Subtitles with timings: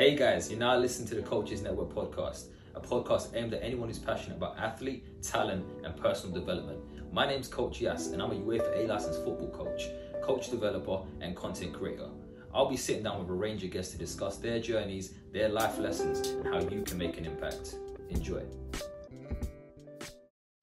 [0.00, 3.88] Hey guys, you're now listening to the Coaches Network podcast, a podcast aimed at anyone
[3.88, 6.80] who's passionate about athlete, talent, and personal development.
[7.12, 9.90] My name's Coach Yas, and I'm a UEFA A licensed football coach,
[10.22, 12.08] coach developer, and content creator.
[12.54, 15.78] I'll be sitting down with a range of guests to discuss their journeys, their life
[15.78, 17.74] lessons, and how you can make an impact.
[18.08, 18.42] Enjoy.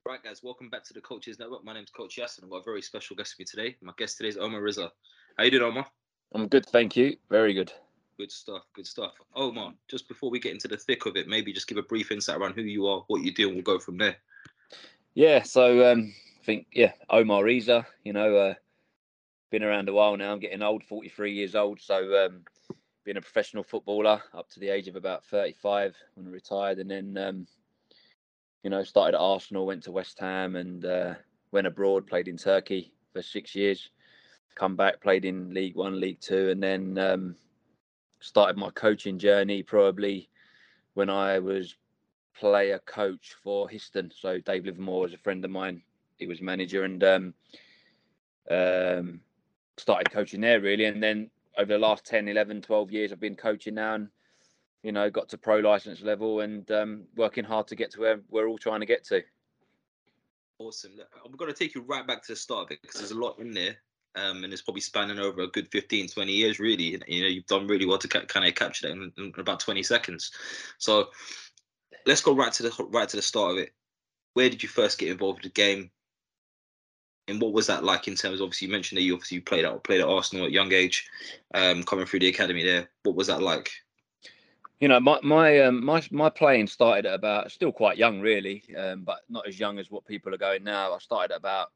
[0.04, 1.64] Right, guys, welcome back to the Coaches Network.
[1.64, 3.76] My name's Coach Yas, and I've got a very special guest with me today.
[3.82, 4.90] My guest today is Omer Riza.
[5.36, 5.84] How you doing, Omer?
[6.34, 7.16] I'm good, thank you.
[7.30, 7.72] Very good.
[8.18, 8.64] Good stuff.
[8.74, 9.12] Good stuff.
[9.36, 12.10] Omer, just before we get into the thick of it, maybe just give a brief
[12.10, 14.16] insight around who you are, what you do, and we'll go from there.
[15.14, 17.86] Yeah, so um, I think yeah, Omer Riza.
[18.02, 18.54] You know, uh,
[19.52, 20.32] been around a while now.
[20.32, 21.80] I'm getting old, 43 years old.
[21.80, 22.40] So um,
[23.04, 26.90] been a professional footballer up to the age of about 35 when I retired, and
[26.90, 27.46] then um,
[28.64, 31.14] you know started at Arsenal, went to West Ham, and uh,
[31.52, 33.90] went abroad, played in Turkey for six years.
[34.56, 37.36] Come back, played in League One, League Two, and then um,
[38.20, 40.28] started my coaching journey probably
[40.94, 41.76] when I was
[42.38, 44.12] player coach for Histon.
[44.14, 45.82] So Dave Livermore was a friend of mine.
[46.18, 47.34] He was manager and um,
[48.50, 49.20] um,
[49.76, 50.84] started coaching there really.
[50.86, 54.08] And then over the last 10, 11, 12 years, I've been coaching now and,
[54.82, 58.20] you know, got to pro license level and um, working hard to get to where
[58.30, 59.22] we're all trying to get to.
[60.58, 60.92] Awesome.
[61.24, 63.18] I'm going to take you right back to the start of it because there's a
[63.18, 63.76] lot in there
[64.14, 66.98] um, and it's probably spanning over a good 15, 20 years, really.
[67.06, 69.82] You know, you've done really well to kind of capture that in, in, about 20
[69.82, 70.30] seconds.
[70.78, 71.08] So
[72.06, 73.72] let's go right to the right to the start of it.
[74.34, 75.90] Where did you first get involved with the game?
[77.28, 78.40] And what was that like in terms?
[78.40, 81.06] Of, obviously, you mentioned that you obviously played at played at Arsenal at young age,
[81.54, 82.88] um, coming through the academy there.
[83.02, 83.70] What was that like?
[84.80, 88.62] You know, my my um, my my playing started at about still quite young, really,
[88.76, 90.94] um, but not as young as what people are going now.
[90.94, 91.68] I started about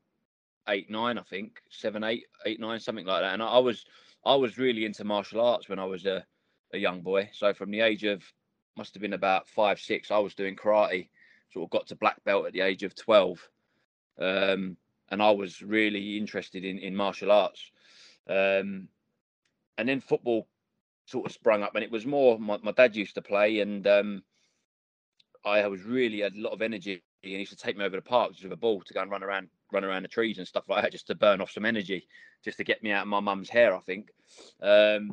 [0.68, 3.34] eight, nine, I think, seven, eight, eight, nine, something like that.
[3.34, 3.84] And I, was
[4.24, 6.24] I was really into martial arts when I was a,
[6.72, 7.30] a young boy.
[7.32, 8.22] So from the age of
[8.76, 11.08] must have been about five, six, I was doing karate.
[11.52, 13.38] Sort of got to black belt at the age of twelve,
[14.18, 14.78] um,
[15.10, 17.70] and I was really interested in in martial arts.
[18.26, 18.88] Um,
[19.76, 20.48] and then football
[21.04, 23.86] sort of sprung up, and it was more my, my dad used to play, and
[23.86, 24.22] um,
[25.44, 27.02] I was really had a lot of energy.
[27.22, 29.10] And he used to take me over the park with a ball to go and
[29.10, 31.64] run around run around the trees and stuff like that just to burn off some
[31.64, 32.06] energy,
[32.44, 34.10] just to get me out of my mum's hair, I think.
[34.60, 35.12] Um,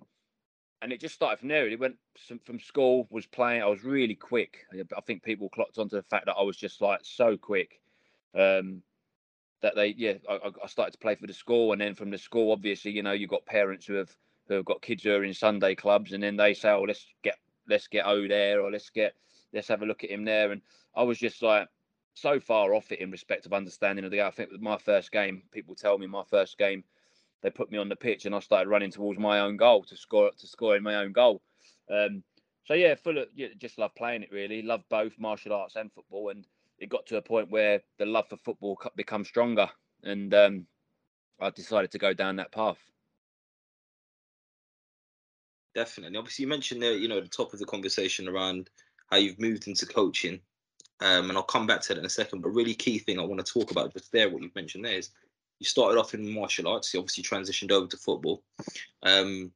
[0.82, 1.68] and it just started from there.
[1.68, 1.98] It went
[2.46, 3.62] from school, was playing.
[3.62, 4.66] I was really quick.
[4.74, 7.82] I think people clocked onto the fact that I was just like so quick.
[8.34, 8.82] Um,
[9.62, 12.18] that they, yeah, I, I, started to play for the school, and then from the
[12.18, 14.16] school, obviously, you know, you've got parents who have
[14.48, 17.06] who have got kids who are in Sunday clubs, and then they say, "Oh, let's
[17.24, 17.36] get
[17.68, 19.16] let's get O there, or let's get
[19.52, 20.62] let's have a look at him there." And
[20.96, 21.68] I was just like,
[22.20, 24.26] so far off it in respect of understanding of the game.
[24.26, 26.84] I think with my first game, people tell me my first game,
[27.42, 29.98] they put me on the pitch and I started running towards my own goal to
[29.98, 31.42] score to score in my own goal.
[31.90, 32.24] Um,
[32.66, 34.62] so yeah, full of yeah, just love playing it really.
[34.62, 36.46] Love both martial arts and football, and
[36.78, 39.70] it got to a point where the love for football become stronger,
[40.04, 40.68] and um,
[41.40, 42.78] I decided to go down that path.
[45.74, 46.18] Definitely.
[46.18, 48.70] Obviously, you mentioned there, you know, the top of the conversation around
[49.10, 50.42] how you've moved into coaching
[51.02, 52.42] um, and I'll come back to that in a second.
[52.42, 54.98] But really key thing I want to talk about just there, what you've mentioned there
[54.98, 55.10] is
[55.60, 56.94] you started off in martial arts.
[56.94, 58.44] You obviously transitioned over to football.
[59.04, 59.52] Um,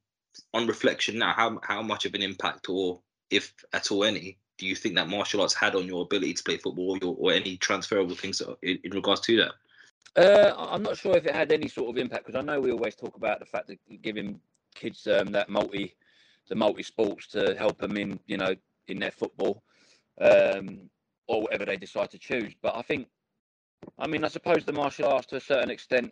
[0.54, 3.00] on reflection now, how how much of an impact, or
[3.30, 6.44] if at all any, do you think that martial arts had on your ability to
[6.44, 9.54] play football, or, or any transferable things in, in regards to that?
[10.16, 12.72] Uh, I'm not sure if it had any sort of impact because I know we
[12.72, 14.40] always talk about the fact that giving
[14.76, 15.96] kids um, that multi,
[16.50, 18.56] the multi sports to help them in, you know,
[18.88, 19.64] in their football.
[20.22, 20.90] Um,
[21.28, 22.54] or whatever they decide to choose.
[22.62, 23.08] But I think,
[23.98, 26.12] I mean, I suppose the martial arts to a certain extent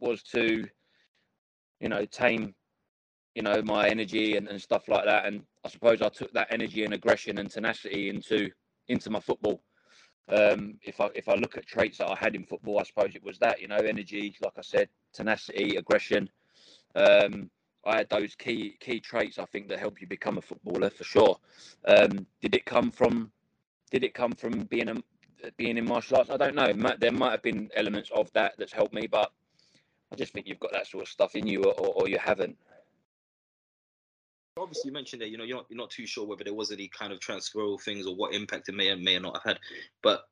[0.00, 0.66] was to,
[1.80, 2.54] you know, tame,
[3.34, 5.26] you know, my energy and, and stuff like that.
[5.26, 8.50] And I suppose I took that energy and aggression and tenacity into
[8.88, 9.62] into my football.
[10.28, 13.14] Um, if I if I look at traits that I had in football, I suppose
[13.14, 16.28] it was that, you know, energy, like I said, tenacity, aggression.
[16.94, 17.50] Um,
[17.84, 21.04] I had those key key traits I think that help you become a footballer for
[21.04, 21.36] sure.
[21.86, 23.32] Um, did it come from
[23.92, 24.96] did it come from being a
[25.56, 26.30] being in martial arts?
[26.30, 26.72] I don't know.
[26.98, 29.30] There might have been elements of that that's helped me, but
[30.12, 32.56] I just think you've got that sort of stuff in you, or, or you haven't.
[34.58, 36.72] Obviously, you mentioned that you know you're not you're not too sure whether there was
[36.72, 39.58] any kind of transferable things or what impact it may or may not have had,
[40.02, 40.22] but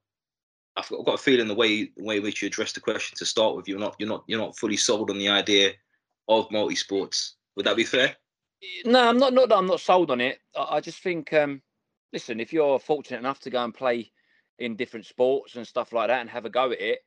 [0.77, 3.27] I've got a feeling the way the way in which you addressed the question to
[3.27, 5.73] start with, you're not you're not you're not fully sold on the idea
[6.29, 7.37] of multi sports.
[7.57, 8.17] Would that be fair?
[8.85, 9.33] No, I'm not.
[9.35, 10.39] Not that I'm not sold on it.
[10.57, 11.62] I, I just think, um,
[12.12, 14.11] listen, if you're fortunate enough to go and play
[14.59, 17.01] in different sports and stuff like that and have a go at it,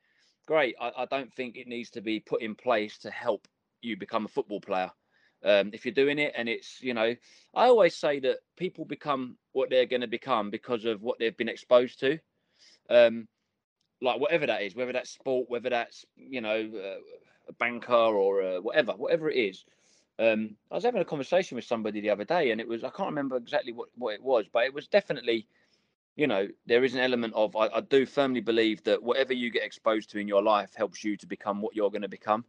[0.47, 0.75] great.
[0.79, 3.47] I, I don't think it needs to be put in place to help
[3.81, 4.91] you become a football player.
[5.45, 7.15] Um, if you're doing it and it's, you know,
[7.53, 11.35] I always say that people become what they're going to become because of what they've
[11.35, 12.17] been exposed to.
[12.89, 13.27] Um,
[14.01, 17.00] like whatever that is, whether that's sport, whether that's, you know, uh,
[17.47, 19.65] a banker or uh, whatever, whatever it is.
[20.19, 22.89] Um, I was having a conversation with somebody the other day, and it was I
[22.89, 25.48] can't remember exactly what, what it was, but it was definitely,
[26.15, 29.50] you know, there is an element of I, I do firmly believe that whatever you
[29.50, 32.45] get exposed to in your life helps you to become what you're going to become,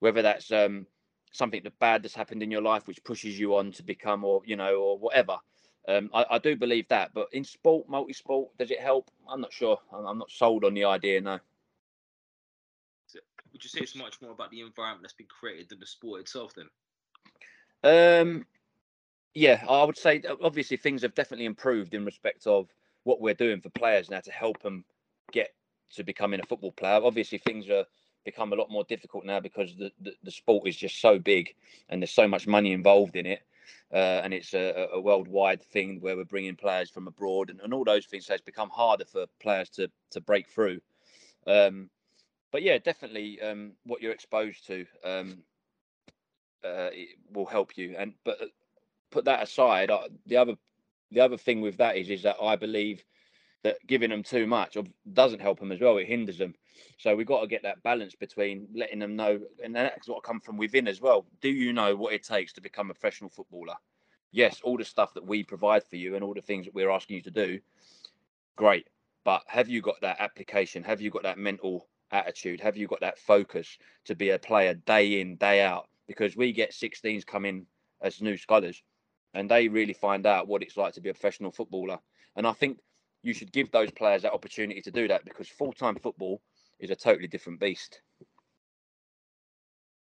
[0.00, 0.86] whether that's um,
[1.32, 4.42] something that bad that's happened in your life which pushes you on to become or
[4.44, 5.38] you know or whatever.
[5.88, 9.10] Um, I, I, do believe that, but in sport, multi-sport, does it help?
[9.28, 9.78] I'm not sure.
[9.92, 11.20] I'm, I'm not sold on the idea.
[11.20, 11.40] No
[13.52, 16.20] would you say it's much more about the environment that's been created than the sport
[16.20, 16.68] itself then?
[17.84, 18.46] Um,
[19.34, 22.68] yeah, I would say obviously things have definitely improved in respect of
[23.04, 24.84] what we're doing for players now to help them
[25.32, 25.54] get
[25.94, 27.00] to becoming a football player.
[27.02, 27.84] Obviously, things are
[28.24, 31.54] become a lot more difficult now because the, the, the sport is just so big
[31.88, 33.42] and there's so much money involved in it.
[33.92, 37.74] Uh, and it's a, a, worldwide thing where we're bringing players from abroad and, and
[37.74, 38.26] all those things.
[38.26, 40.80] So it's become harder for players to to break through.
[41.46, 41.90] Um,
[42.52, 45.38] but yeah, definitely um, what you're exposed to um,
[46.64, 46.90] uh,
[47.32, 47.96] will help you.
[47.98, 48.46] And but uh,
[49.10, 50.54] put that aside, uh, the other
[51.10, 53.02] the other thing with that is is that I believe
[53.64, 54.76] that giving them too much
[55.12, 55.96] doesn't help them as well.
[55.96, 56.54] It hinders them.
[56.98, 60.40] So we've got to get that balance between letting them know, and that's what come
[60.40, 61.26] from within as well.
[61.40, 63.76] Do you know what it takes to become a professional footballer?
[64.32, 66.90] Yes, all the stuff that we provide for you and all the things that we're
[66.90, 67.60] asking you to do,
[68.56, 68.88] great.
[69.24, 70.82] But have you got that application?
[70.82, 72.60] Have you got that mental attitude?
[72.60, 75.88] Have you got that focus to be a player day in, day out?
[76.06, 77.66] Because we get 16s coming
[78.02, 78.82] as new scholars
[79.34, 81.98] and they really find out what it's like to be a professional footballer.
[82.36, 82.78] And I think
[83.22, 86.40] you should give those players that opportunity to do that because full time football
[86.80, 88.00] is a totally different beast.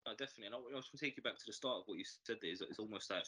[0.05, 0.47] Definitely.
[0.47, 2.51] And I want to take you back to the start of what you said there.
[2.51, 3.23] It's almost like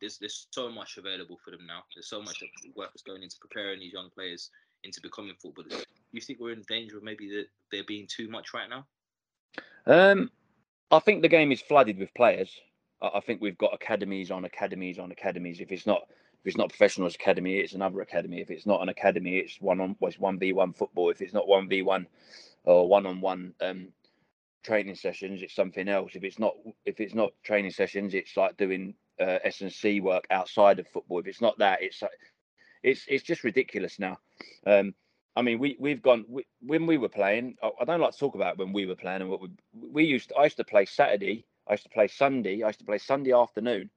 [0.00, 1.82] there's there's so much available for them now.
[1.94, 2.42] There's so much
[2.74, 4.50] work that's going into preparing these young players
[4.84, 5.70] into becoming footballers.
[5.72, 8.86] Do You think we're in danger of maybe that there being too much right now?
[9.86, 10.30] Um,
[10.90, 12.50] I think the game is flooded with players.
[13.00, 15.60] I, think we've got academies on academies on academies.
[15.60, 18.40] If it's not if it's not professionals academy, it's another academy.
[18.40, 21.10] If it's not an academy, it's one on it's one v one football.
[21.10, 22.06] If it's not one v one
[22.64, 23.54] or one on one
[24.62, 26.12] training sessions, it's something else.
[26.14, 26.54] If it's not
[26.84, 30.86] if it's not training sessions, it's like doing uh, S and C work outside of
[30.88, 31.18] football.
[31.18, 32.02] If it's not that, it's
[32.82, 34.18] it's it's just ridiculous now.
[34.66, 34.94] Um,
[35.34, 37.56] I mean, we we've gone we, when we were playing.
[37.62, 40.28] I, don't like to talk about when we were playing and what we we used.
[40.28, 41.44] To, I used to play Saturday.
[41.66, 42.62] I used to play Sunday.
[42.62, 43.90] I used to play Sunday afternoon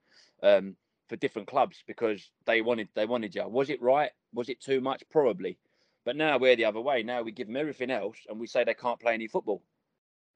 [0.43, 0.75] um,
[1.09, 3.47] for different clubs because they wanted they wanted you.
[3.47, 4.11] Was it right?
[4.33, 5.03] Was it too much?
[5.09, 5.57] Probably.
[6.05, 7.03] But now we're the other way.
[7.03, 9.61] Now we give them everything else, and we say they can't play any football.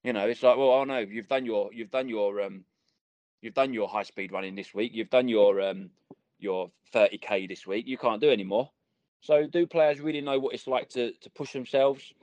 [0.03, 2.65] You know, it's like, well, oh no, you've done your you've done your um,
[3.41, 4.91] you've done your high speed running this week.
[4.93, 5.91] You've done your um,
[6.39, 7.87] your 30k this week.
[7.87, 8.71] You can't do anymore.
[9.21, 12.13] So, do players really know what it's like to to push themselves?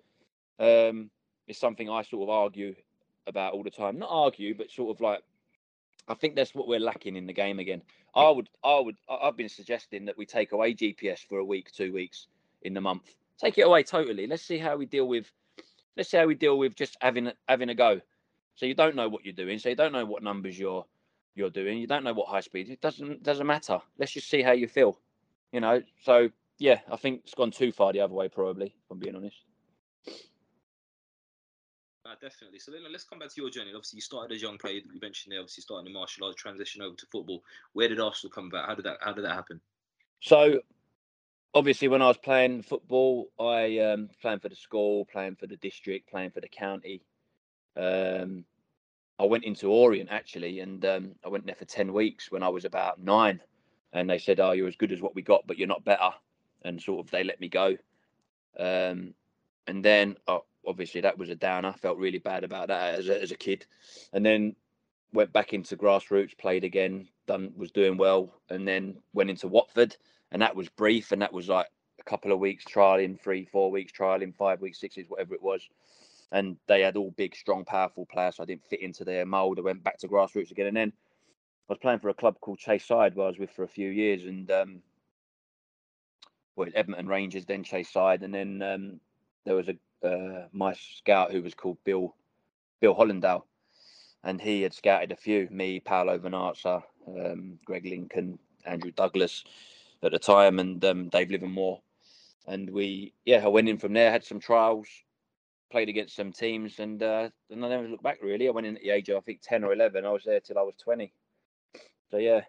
[0.59, 1.11] Um,
[1.47, 2.75] it's something I sort of argue
[3.27, 3.99] about all the time.
[3.99, 5.23] Not argue, but sort of like
[6.09, 7.83] I think that's what we're lacking in the game again.
[8.15, 11.71] I would, I would, I've been suggesting that we take away GPS for a week,
[11.73, 12.29] two weeks
[12.63, 13.15] in the month.
[13.39, 14.27] Take it away totally.
[14.27, 15.31] Let's see how we deal with.
[15.97, 18.01] Let's see how we deal with just having having a go.
[18.55, 19.59] So you don't know what you're doing.
[19.59, 20.87] So you don't know what numbers you're
[21.35, 21.79] you're doing.
[21.79, 22.71] You don't know what high speed.
[22.71, 23.79] It doesn't doesn't matter.
[23.99, 24.99] Let's just see how you feel.
[25.53, 25.83] You know.
[26.03, 28.67] So yeah, I think it's gone too far the other way, probably.
[28.67, 29.37] If I'm being honest.
[32.07, 32.59] Uh, definitely.
[32.61, 33.73] So then let's come back to your journey.
[33.75, 34.75] Obviously, you started as a young player.
[34.75, 37.43] You mentioned there, obviously, starting in martial arts, transition over to football.
[37.73, 38.69] Where did Arsenal come about?
[38.69, 38.99] How did that?
[39.01, 39.61] How did that happen?
[40.21, 40.61] So,
[41.53, 45.57] obviously, when I was playing football, I um, playing for the school, playing for the
[45.57, 47.03] district, playing for the county.
[47.77, 48.45] Um,
[49.19, 52.49] I went into Orient actually, and um, I went there for ten weeks when I
[52.49, 53.41] was about nine,
[53.93, 56.11] and they said, "Oh, you're as good as what we got, but you're not better,"
[56.67, 57.77] and sort of they let me go.
[58.59, 59.15] Um,
[59.67, 61.73] and then oh, obviously that was a downer.
[61.73, 63.67] Felt really bad about that as a, as a kid,
[64.13, 64.55] and then
[65.13, 69.97] went back into grassroots, played again, done was doing well, and then went into Watford,
[70.33, 71.69] and that was brief, and that was like
[72.01, 75.69] a couple of weeks trialing, three, four weeks trialing, five weeks, sixes, whatever it was
[76.33, 78.37] and they had all big, strong, powerful players.
[78.37, 79.59] So I didn't fit into their mold.
[79.59, 80.93] I went back to grassroots again, and then
[81.69, 83.69] I was playing for a club called Chase Side, where I was with for a
[83.69, 84.83] few years, and um,
[86.57, 89.01] well, Edmonton Rangers, then Chase Side, and then um,
[89.45, 92.15] there was a uh, my scout who was called Bill
[92.81, 93.43] Bill Hollindale,
[94.25, 99.45] and he had scouted a few me, Paolo Vernazza, um, Greg Lincoln, Andrew Douglas
[100.03, 101.81] at the time, and um, Dave Livermore,
[102.47, 104.89] and we yeah I went in from there, had some trials,
[105.71, 108.49] played against some teams, and uh, and I never looked back really.
[108.49, 110.07] I went in at the age of I think ten or eleven.
[110.07, 111.13] I was there till I was twenty.
[112.11, 112.43] So yeah.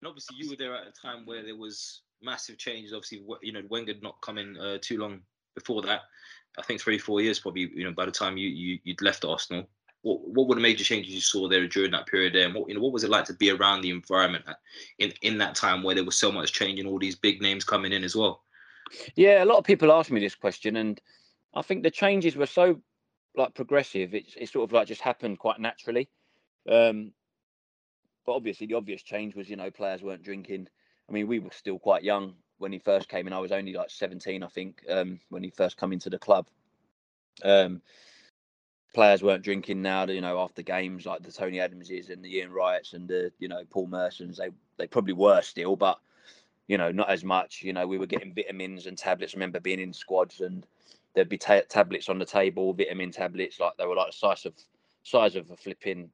[0.00, 2.92] And obviously, you were there at a time where there was massive changes.
[2.92, 5.20] Obviously, you know Wenger not coming uh, too long
[5.54, 6.02] before that.
[6.58, 7.70] I think three, four years probably.
[7.74, 9.68] You know, by the time you, you you'd left Arsenal,
[10.02, 12.46] what what were the major changes you saw there during that period there?
[12.46, 14.44] And what you know, what was it like to be around the environment
[14.98, 17.64] in in that time where there was so much change and all these big names
[17.64, 18.44] coming in as well?
[19.16, 21.00] Yeah, a lot of people ask me this question, and
[21.54, 22.80] I think the changes were so
[23.36, 24.14] like progressive.
[24.14, 26.08] It's it sort of like just happened quite naturally.
[26.68, 27.12] Um,
[28.28, 30.68] but obviously, the obvious change was you know players weren't drinking.
[31.08, 33.32] I mean, we were still quite young when he first came in.
[33.32, 36.46] I was only like 17, I think, um, when he first come into the club.
[37.42, 37.80] Um,
[38.92, 40.04] players weren't drinking now.
[40.04, 43.48] You know, after games like the Tony Adamses and the Ian Wrights and the you
[43.48, 45.98] know Paul Mersons, they they probably were still, but
[46.66, 47.62] you know not as much.
[47.62, 49.32] You know, we were getting vitamins and tablets.
[49.32, 50.66] I remember being in squads and
[51.14, 54.44] there'd be ta- tablets on the table, vitamin tablets, like they were like the size
[54.44, 54.52] of
[55.02, 56.10] size of a flipping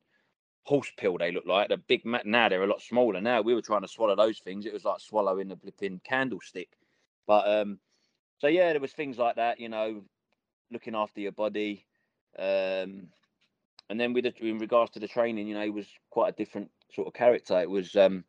[0.65, 1.69] horse pill they look like.
[1.69, 2.49] They're big now.
[2.49, 3.43] They're a lot smaller now.
[3.43, 4.67] We were trying to swallow those things.
[4.67, 6.71] It was like swallowing a flipping candlestick.
[7.27, 7.79] But um,
[8.39, 9.61] so yeah, there was things like that.
[9.61, 10.03] You know,
[10.71, 11.87] looking after your body.
[12.39, 13.09] Um,
[13.91, 16.37] and then with the, in regards to the training, you know, he was quite a
[16.37, 17.61] different sort of character.
[17.61, 18.25] It was, um,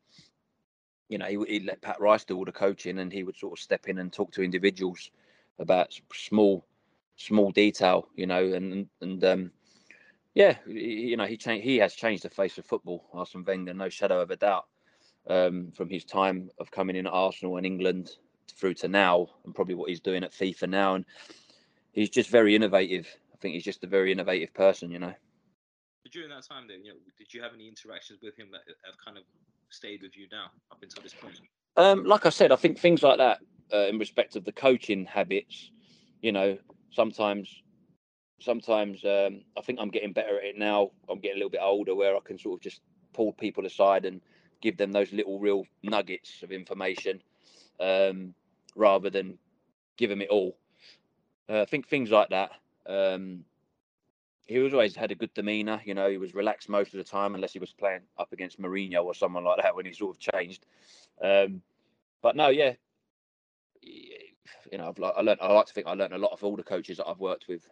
[1.07, 3.53] you know, he, he let Pat Rice do all the coaching, and he would sort
[3.53, 5.11] of step in and talk to individuals
[5.59, 6.65] about small,
[7.15, 9.51] small detail, you know, and and um,
[10.35, 11.63] yeah, you know, he changed.
[11.63, 14.65] He has changed the face of football, Arsene Wenger, no shadow of a doubt.
[15.27, 18.11] Um, from his time of coming in at Arsenal and England
[18.55, 21.05] through to now, and probably what he's doing at FIFA now, and
[21.93, 23.07] he's just very innovative.
[23.33, 25.13] I think he's just a very innovative person, you know.
[26.11, 28.95] During that time, then, you know, did you have any interactions with him that have
[29.03, 29.23] kind of
[29.69, 31.39] stayed with you now up until this point?
[31.75, 33.39] Um, like I said, I think things like that
[33.73, 35.71] uh, in respect of the coaching habits,
[36.21, 36.57] you know,
[36.91, 37.63] sometimes
[38.39, 40.91] sometimes um, I think I'm getting better at it now.
[41.09, 42.81] I'm getting a little bit older where I can sort of just
[43.13, 44.21] pull people aside and
[44.61, 47.21] give them those little real nuggets of information
[47.79, 48.33] um,
[48.75, 49.37] rather than
[49.97, 50.57] give them it all.
[51.49, 52.51] Uh, I think things like that.
[52.87, 53.45] Um,
[54.45, 55.81] he was always had a good demeanour.
[55.85, 58.61] You know, he was relaxed most of the time, unless he was playing up against
[58.61, 60.65] Mourinho or someone like that when he sort of changed.
[61.23, 61.61] Um,
[62.21, 62.73] but no, yeah,
[63.81, 65.39] you know, I've, I learned.
[65.41, 67.47] I like to think I learned a lot of all the coaches that I've worked
[67.47, 67.67] with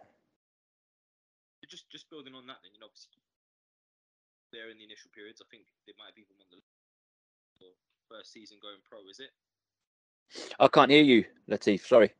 [1.69, 3.19] just just building on that, then you know, obviously
[4.51, 6.61] there in the initial periods, I think they might have even won
[7.59, 7.73] the
[8.09, 9.01] first season going pro.
[9.09, 9.33] Is it?
[10.59, 11.85] I can't hear you, Latif.
[11.85, 12.13] Sorry.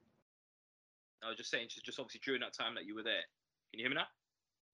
[1.24, 3.24] I was just saying, just, just obviously during that time that you were there.
[3.72, 4.12] Can you hear me now?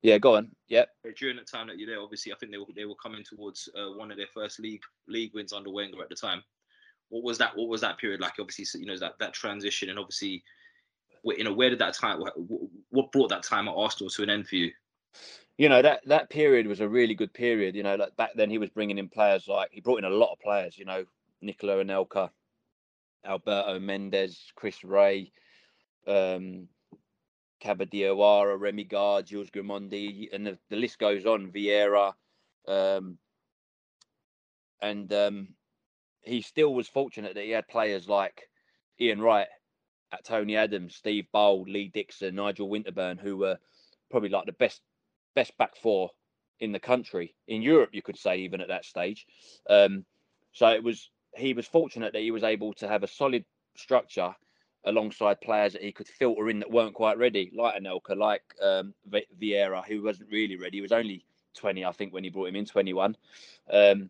[0.01, 0.49] Yeah, go on.
[0.67, 0.85] Yeah.
[1.17, 3.67] During that time that you're there, obviously, I think they were they were coming towards
[3.77, 6.41] uh, one of their first league league wins under Wenger at the time.
[7.09, 7.55] What was that?
[7.55, 8.33] What was that period like?
[8.39, 10.43] Obviously, you know that that transition, and obviously
[11.23, 12.21] you know, where did that time?
[12.91, 14.71] What brought that time at Arsenal to an end for you?
[15.57, 17.75] You know that that period was a really good period.
[17.75, 20.09] You know, like back then he was bringing in players like he brought in a
[20.09, 20.77] lot of players.
[20.77, 21.05] You know,
[21.41, 22.29] Nicolas Anelka,
[23.25, 25.25] Alberto Méndez, Chris Wreh,
[26.07, 26.67] um,
[27.61, 31.51] Diawara, Rémi Garde, Jules Grimandi, and the, the list goes on.
[31.51, 32.13] Vieira,
[32.67, 33.17] um,
[34.81, 35.49] and um,
[36.21, 38.49] he still was fortunate that he had players like
[38.99, 39.47] Ian Wright
[40.23, 43.57] Tony Adams, Steve Bould, Lee Dixon, Nigel Winterburn, who were
[44.09, 44.81] probably like the best
[45.35, 46.09] best back four
[46.59, 49.25] in the country in Europe, you could say, even at that stage.
[49.69, 50.05] Um,
[50.51, 54.35] so it was he was fortunate that he was able to have a solid structure
[54.85, 58.93] alongside players that he could filter in that weren't quite ready, like Anelka, like um,
[59.39, 60.77] Vieira, who wasn't really ready.
[60.77, 61.25] He was only
[61.55, 63.15] 20, I think, when he brought him in, 21.
[63.71, 64.09] Um,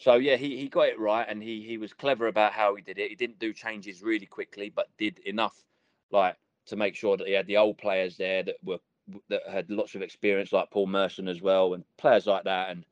[0.00, 2.80] so yeah, he, he got it right, and he he was clever about how he
[2.80, 3.10] did it.
[3.10, 5.62] He didn't do changes really quickly, but did enough,
[6.10, 8.78] like to make sure that he had the old players there that were
[9.28, 12.86] that had lots of experience, like Paul Merson as well, and players like that, and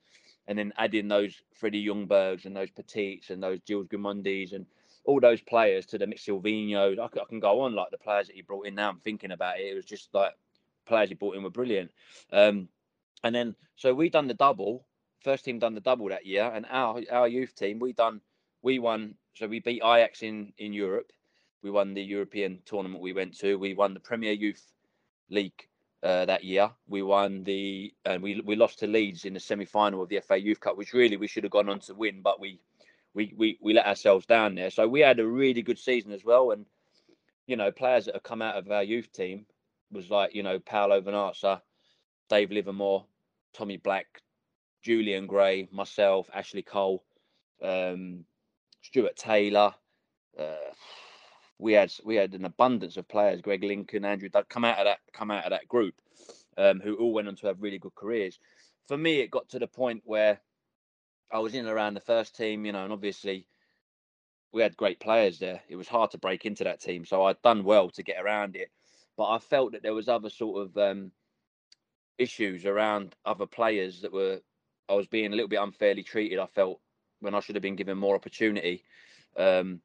[0.49, 4.67] and then adding those Freddie Ljungbergs and those Petits and those Jules Grimandis and
[5.05, 6.99] all those players to the Mick Silvinho.
[6.99, 8.75] I, I can go on like the players that he brought in.
[8.75, 9.73] Now I'm thinking about it.
[9.73, 10.35] It was just like
[10.85, 11.91] players he brought in were brilliant.
[12.31, 12.69] Um,
[13.25, 14.85] and then so we done the double
[15.23, 18.21] first team done the double that year, and our our youth team we done
[18.63, 19.15] we won.
[19.35, 21.13] So we beat Ajax in in Europe.
[21.63, 23.59] We won the European tournament we went to.
[23.59, 24.65] We won the Premier Youth
[25.29, 25.69] League
[26.03, 26.71] uh, that year.
[26.89, 30.21] We won the and we we lost to Leeds in the semi final of the
[30.21, 32.61] FA Youth Cup, which really we should have gone on to win, but we
[33.15, 34.71] we we we let ourselves down there.
[34.71, 36.67] So we had a really good season as well, and
[37.47, 39.47] you know players that have come out of our youth team
[39.91, 41.61] was like you know Paolo Vernazza,
[42.29, 43.05] Dave Livermore,
[43.53, 44.07] Tommy Black,
[44.83, 47.05] Julian Gray, myself, Ashley Cole,
[47.63, 48.25] um,
[48.83, 49.75] Stuart Taylor.
[50.39, 50.73] Uh,
[51.59, 54.85] we had we had an abundance of players, Greg Lincoln, Andrew that come out of
[54.85, 55.95] that come out of that group,
[56.57, 58.39] um, who all went on to have really good careers.
[58.87, 60.41] For me, it got to the point where
[61.31, 63.47] I was in and around the first team, you know, and obviously
[64.53, 65.61] we had great players there.
[65.69, 68.57] It was hard to break into that team, so I'd done well to get around
[68.57, 68.71] it.
[69.17, 71.11] But I felt that there was other sort of um,
[72.19, 74.41] issues around other players that were
[74.89, 76.39] I was being a little bit unfairly treated.
[76.39, 76.81] I felt
[77.21, 78.85] when I should have been given more opportunity.
[79.37, 79.81] Um,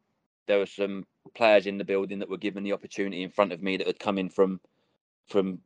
[0.47, 3.61] there were some players in the building that were given the opportunity in front of
[3.61, 4.59] me that had come in from
[5.27, 5.59] from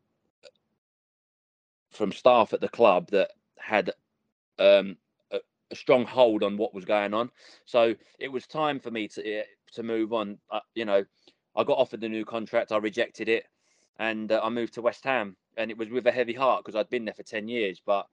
[1.91, 3.91] from staff at the club that had
[4.59, 4.97] um,
[5.31, 5.39] a,
[5.71, 7.31] a, strong hold on what was going on.
[7.65, 10.37] So it was time for me to eh, to move on.
[10.75, 11.05] You know,
[11.55, 12.71] I got offered the new contract.
[12.71, 13.45] I rejected it,
[13.99, 15.35] and uh, I moved to West Ham.
[15.57, 17.81] And it was with a heavy heart because I'd been there for ten years.
[17.83, 18.07] But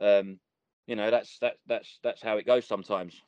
[0.00, 0.40] um,
[0.90, 3.22] you know, that's that that's that's how it goes sometimes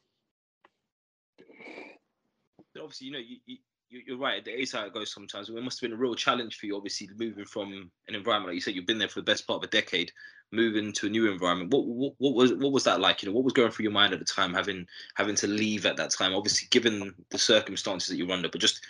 [2.80, 3.58] obviously, you know, you, you
[4.06, 4.46] you're right.
[4.46, 5.50] It is how it goes sometimes.
[5.50, 8.54] It must have been a real challenge for you, obviously, moving from an environment like
[8.54, 8.74] you said.
[8.74, 10.10] You've been there for the best part of a decade,
[10.50, 11.70] moving to a new environment.
[11.70, 13.22] What, what what was what was that like?
[13.22, 15.84] You know, what was going through your mind at the time, having having to leave
[15.84, 16.34] at that time?
[16.34, 18.82] Obviously, given the circumstances that you're under, but just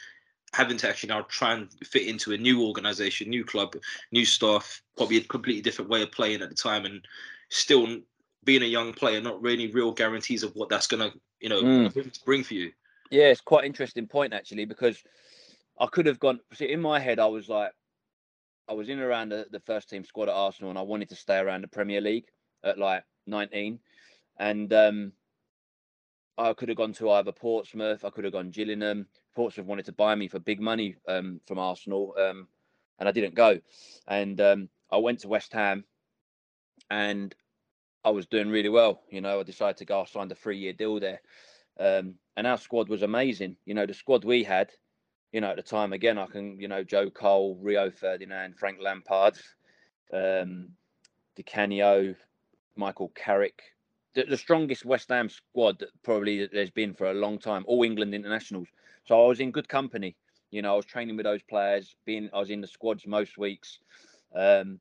[0.54, 3.74] having to actually now try and fit into a new organization, new club,
[4.12, 7.04] new staff, probably a completely different way of playing at the time, and
[7.48, 7.98] still
[8.44, 12.24] being a young player, not really real guarantees of what that's gonna, you know, mm.
[12.24, 12.72] bring for you.
[13.10, 15.02] Yeah, it's quite interesting point actually because
[15.78, 16.40] I could have gone.
[16.54, 17.72] See, in my head, I was like,
[18.68, 21.16] I was in around the, the first team squad at Arsenal, and I wanted to
[21.16, 22.26] stay around the Premier League
[22.64, 23.78] at like 19,
[24.38, 25.12] and um,
[26.38, 29.06] I could have gone to either Portsmouth, I could have gone Gillingham.
[29.34, 32.48] Portsmouth wanted to buy me for big money um, from Arsenal, um,
[32.98, 33.60] and I didn't go.
[34.08, 35.84] And um, I went to West Ham,
[36.90, 37.34] and
[38.04, 39.02] I was doing really well.
[39.10, 40.00] You know, I decided to go.
[40.00, 41.20] I signed a three-year deal there,
[41.78, 43.56] um, and our squad was amazing.
[43.64, 44.70] You know, the squad we had,
[45.32, 48.78] you know, at the time, again, I can, you know, Joe Cole, Rio Ferdinand, Frank
[48.80, 49.38] Lampard,
[50.12, 50.68] um,
[52.76, 53.62] Michael Carrick,
[54.14, 57.82] the, the, strongest West Ham squad that probably there's been for a long time, all
[57.82, 58.68] England internationals.
[59.04, 60.16] So I was in good company.
[60.50, 63.38] You know, I was training with those players, being I was in the squads most
[63.38, 63.78] weeks.
[64.34, 64.80] Um,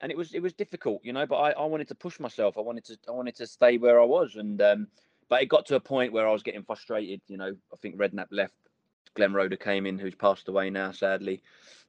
[0.00, 2.58] and it was it was difficult, you know, but I, I wanted to push myself.
[2.58, 4.88] I wanted to I wanted to stay where I was and um,
[5.28, 7.20] but it got to a point where I was getting frustrated.
[7.28, 8.54] You know, I think Redknapp left,
[9.14, 11.42] Glenn Roeder came in, who's passed away now, sadly,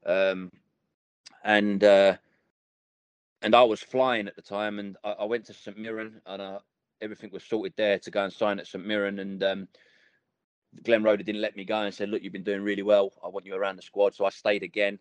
[0.05, 0.51] um,
[1.43, 2.15] and uh,
[3.41, 6.41] and I was flying at the time, and I, I went to St Mirren, and
[6.41, 6.59] uh,
[7.01, 9.67] everything was sorted there to go and sign at St Mirren, and um,
[10.83, 13.11] Glenn Roeder didn't let me go and said, "Look, you've been doing really well.
[13.23, 14.97] I want you around the squad." So I stayed again,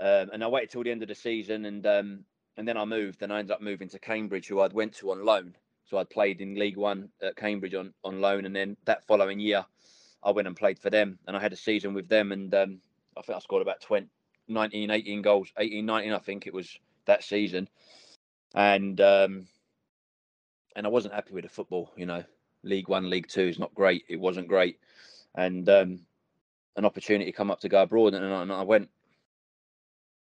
[0.00, 2.24] um, and I waited till the end of the season, and um,
[2.56, 5.10] and then I moved, and I ended up moving to Cambridge, who I'd went to
[5.10, 5.54] on loan.
[5.84, 9.38] So I'd played in League One at Cambridge on, on loan, and then that following
[9.38, 9.64] year,
[10.22, 12.80] I went and played for them, and I had a season with them, and um,
[13.16, 14.08] I think I scored about 20,
[14.48, 17.68] 19, 18 goals, 18, 19, I think it was that season,
[18.54, 19.46] and um,
[20.74, 21.92] and I wasn't happy with the football.
[21.96, 22.24] You know,
[22.64, 24.04] League One, League Two is not great.
[24.08, 24.78] It wasn't great,
[25.34, 26.00] and um,
[26.76, 28.90] an opportunity come up to go abroad, and and I went.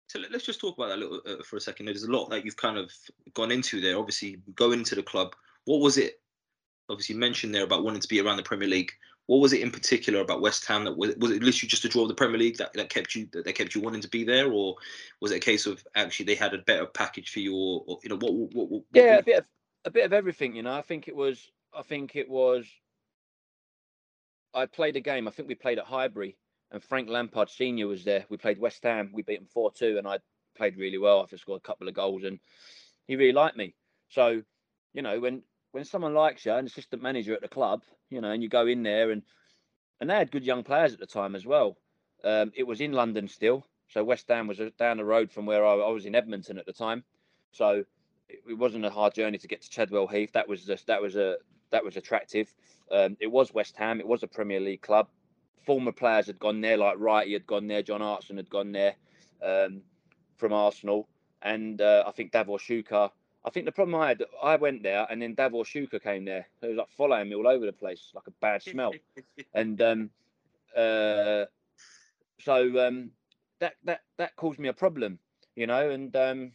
[0.09, 1.85] So let's just talk about that a little uh, for a second.
[1.85, 2.91] There's a lot that you've kind of
[3.35, 3.97] gone into there.
[3.97, 6.19] Obviously, going into the club, what was it?
[6.89, 8.91] Obviously, mentioned there about wanting to be around the Premier League.
[9.27, 11.89] What was it in particular about West Ham that was, was it literally just a
[11.89, 14.09] draw of the Premier League that, that kept you that, that kept you wanting to
[14.09, 14.75] be there, or
[15.21, 17.99] was it a case of actually they had a better package for you, or, or
[18.01, 19.45] you know what, what, what, what Yeah, a bit of
[19.85, 20.55] a bit of everything.
[20.55, 21.51] You know, I think it was.
[21.71, 22.65] I think it was.
[24.55, 25.27] I played a game.
[25.27, 26.35] I think we played at Highbury,
[26.71, 28.25] and Frank Lampard Senior was there.
[28.29, 29.11] We played West Ham.
[29.13, 30.19] We beat them four two, and I
[30.55, 31.27] played really well.
[31.31, 32.39] I scored a couple of goals, and
[33.07, 33.75] he really liked me.
[34.09, 34.41] So,
[34.93, 38.31] you know, when when someone likes you, an assistant manager at the club, you know,
[38.31, 39.23] and you go in there and
[39.99, 41.77] and they had good young players at the time as well.
[42.23, 45.45] Um, it was in London still, so West Ham was uh, down the road from
[45.45, 47.03] where I, I was in Edmonton at the time,
[47.51, 47.83] so
[48.27, 50.33] it, it, wasn't a hard journey to get to Chadwell Heath.
[50.33, 51.37] That was just that was a
[51.71, 52.53] that was attractive.
[52.91, 53.99] Um, it was West Ham.
[53.99, 55.07] It was a Premier League club.
[55.65, 58.95] Former players had gone there, like Wrighty had gone there, John Hartson had gone there
[59.43, 59.81] um,
[60.37, 61.07] from Arsenal,
[61.41, 63.11] and uh, I think Davor Šuker
[63.45, 66.45] I think the problem I had, I went there and then Davor Šuker came there.
[66.61, 68.93] He was like following me all over the place, like a bad smell.
[69.53, 70.09] and um,
[70.75, 71.45] uh,
[72.39, 73.11] so um,
[73.59, 75.19] that that that caused me a problem.
[75.55, 76.51] you know, and um,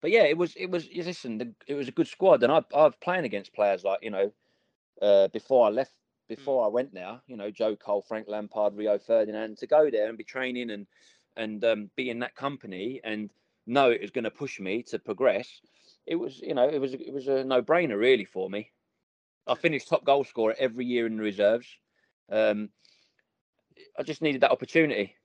[0.00, 2.58] but yeah, it was it was listen, the, it was a good squad, and I
[2.74, 4.32] I was playing against players like you know,
[5.00, 5.94] uh, before I left,
[6.28, 6.66] before mm.
[6.66, 10.18] I went there, you know, Joe Cole, Frank Lampard, Rio Ferdinand, to go there and
[10.18, 10.86] be training and
[11.36, 13.30] and um, be in that company and
[13.66, 15.48] know it was going to push me to progress.
[16.06, 18.70] It was, you know, it was it was a no brainer really for me.
[19.46, 21.66] I finished top goal scorer every year in the reserves.
[22.30, 22.70] Um,
[23.98, 25.16] I just needed that opportunity.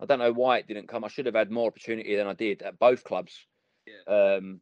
[0.00, 1.04] I don't know why it didn't come.
[1.04, 3.46] I should have had more opportunity than I did at both clubs.
[3.86, 4.36] Yeah.
[4.36, 4.60] Um,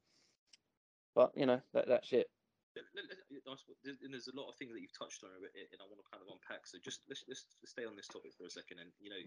[1.14, 2.28] but you know that, that's it.
[2.74, 6.30] There's a lot of things that you've touched on, and I want to kind of
[6.30, 6.66] unpack.
[6.66, 8.78] So just let's, let's stay on this topic for a second.
[8.78, 9.22] And you know,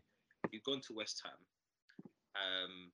[0.51, 1.39] you've gone to West Ham.
[2.35, 2.91] Um,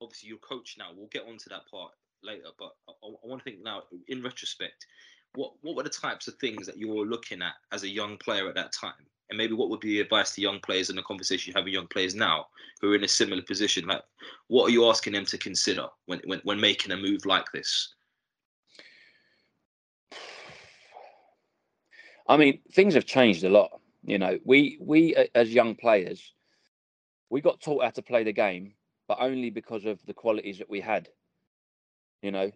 [0.00, 0.90] obviously, you're coach now.
[0.94, 1.92] We'll get onto that part
[2.22, 4.86] later, but I, I want to think now, in retrospect,
[5.34, 8.16] what what were the types of things that you were looking at as a young
[8.18, 9.04] player at that time?
[9.30, 11.72] And maybe what would be advice to young players in the conversation you have with
[11.72, 12.46] young players now
[12.80, 13.86] who are in a similar position?
[13.86, 14.02] Like,
[14.48, 17.94] what are you asking them to consider when when, when making a move like this?
[22.26, 23.80] I mean, things have changed a lot.
[24.02, 26.32] You know, we we as young players,
[27.30, 28.74] we got taught how to play the game,
[29.08, 31.08] but only because of the qualities that we had.
[32.22, 32.50] You know,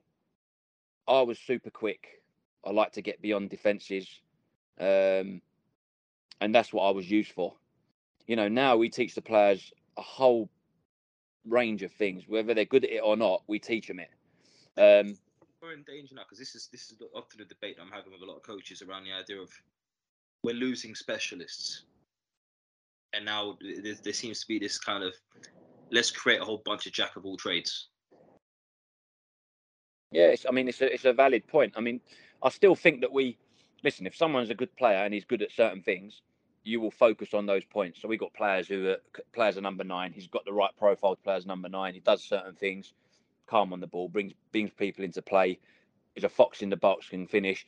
[1.07, 2.23] I was super quick.
[2.65, 4.09] I like to get beyond defences,
[4.79, 5.41] um,
[6.41, 7.55] and that's what I was used for.
[8.27, 10.51] You know, now we teach the players a whole
[11.47, 13.43] range of things, whether they're good at it or not.
[13.47, 14.11] We teach them it.
[14.77, 15.17] Um,
[15.63, 18.23] we're in danger now because this is this is often a debate I'm having with
[18.23, 19.51] a lot of coaches around the idea of
[20.45, 21.85] we're losing specialists,
[23.13, 25.15] and now there, there seems to be this kind of
[25.91, 27.89] let's create a whole bunch of jack of all trades.
[30.13, 31.75] Yeah, I mean it's a it's a valid point.
[31.77, 32.01] I mean,
[32.43, 33.37] I still think that we
[33.83, 34.07] listen.
[34.07, 36.23] If someone's a good player and he's good at certain things,
[36.63, 38.01] you will focus on those points.
[38.01, 38.99] So we got players who are
[39.33, 40.13] players are number nine.
[40.13, 41.17] He's got the right profile.
[41.17, 41.95] Players number nine.
[41.95, 42.93] He does certain things,
[43.49, 45.59] calm on the ball, brings brings people into play.
[46.15, 47.65] Is a fox in the box, can finish.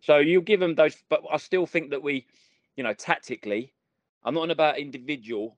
[0.00, 2.26] So you give them those, but I still think that we,
[2.76, 3.72] you know, tactically,
[4.24, 5.56] I'm not on about individual.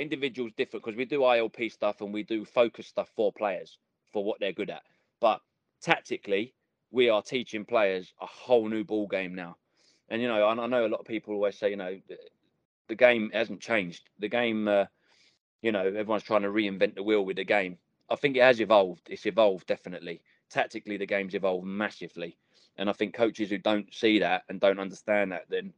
[0.00, 3.78] Individuals different because we do ILP stuff and we do focus stuff for players
[4.12, 4.82] for what they're good at.
[5.20, 5.40] But
[5.80, 6.54] tactically,
[6.90, 9.56] we are teaching players a whole new ball game now.
[10.08, 12.16] And you know, I, I know a lot of people always say, you know, the,
[12.88, 14.08] the game hasn't changed.
[14.18, 14.86] The game, uh,
[15.62, 17.78] you know, everyone's trying to reinvent the wheel with the game.
[18.08, 19.08] I think it has evolved.
[19.08, 20.22] It's evolved definitely.
[20.50, 22.36] Tactically, the game's evolved massively.
[22.78, 25.72] And I think coaches who don't see that and don't understand that, then,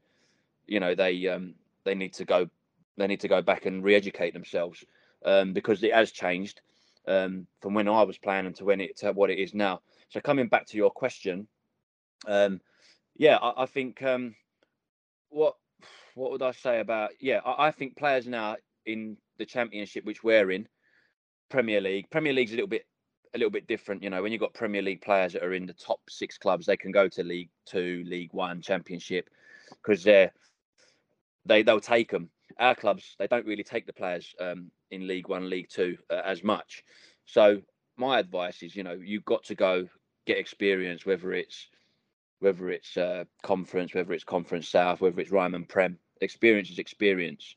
[0.66, 2.48] you know, they um, they need to go
[2.96, 4.84] they need to go back and re-educate themselves
[5.24, 6.60] um, because it has changed
[7.06, 9.80] um, from when I was playing to when it to what it is now.
[10.10, 11.46] So coming back to your question,
[12.26, 12.60] um,
[13.16, 14.34] yeah, I, I think um,
[15.30, 15.54] what
[16.14, 20.24] what would I say about yeah, I, I, think players now in the championship which
[20.24, 20.68] we're in,
[21.50, 22.86] Premier League, Premier League's a little bit
[23.34, 24.02] a little bit different.
[24.02, 26.66] You know, when you've got Premier League players that are in the top six clubs,
[26.66, 29.28] they can go to League Two, League One, Championship
[29.82, 30.32] because they're
[31.44, 32.30] they they'll take them.
[32.58, 36.22] Our clubs they don't really take the players um, in League One, League Two uh,
[36.24, 36.82] as much.
[37.26, 37.62] So
[37.96, 39.88] my advice is, you know, you've got to go
[40.26, 41.68] get experience, whether it's
[42.40, 45.98] whether it's uh, conference, whether it's conference south, whether it's Ryman Prem.
[46.20, 47.56] Experience is experience.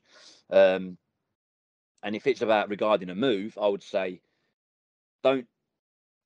[0.50, 0.96] Um,
[2.02, 4.20] and if it's about regarding a move, I would say,
[5.22, 5.46] don't.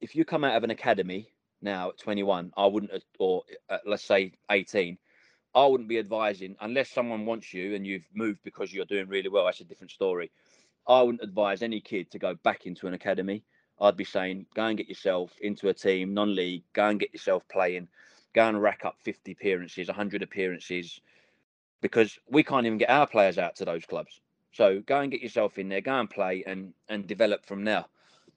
[0.01, 1.29] If you come out of an academy
[1.63, 4.99] now at 21, I wouldn't, or uh, let's say 18,
[5.55, 9.31] I wouldn't be advising unless someone wants you and you've moved because you're doing really
[9.31, 9.47] well.
[9.47, 10.31] That's a different story.
[10.87, 13.43] I wouldn't advise any kid to go back into an academy.
[13.81, 16.63] I'd be saying go and get yourself into a team, non-league.
[16.73, 17.89] Go and get yourself playing.
[18.35, 21.01] Go and rack up 50 appearances, 100 appearances,
[21.81, 24.21] because we can't even get our players out to those clubs.
[24.57, 25.81] So go and get yourself in there.
[25.81, 27.85] Go and play and and develop from there.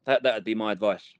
[0.06, 1.14] That that would be my advice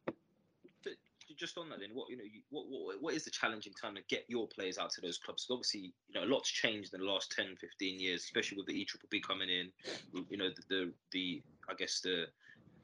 [1.40, 3.74] just on that, then, what you know, you, what, what what is the challenge in
[3.74, 5.46] time to get your players out to those clubs?
[5.46, 8.68] Because obviously, you know, a lot's changed in the last 10, 15 years, especially with
[8.68, 9.72] the E Triple P coming in.
[10.30, 12.26] You know, the, the the I guess the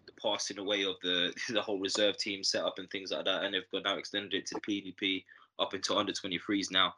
[0.06, 3.54] the passing away of the the whole reserve team setup and things like that, and
[3.54, 5.26] they've got now extended it to the PDP
[5.60, 6.94] up into under 23s now.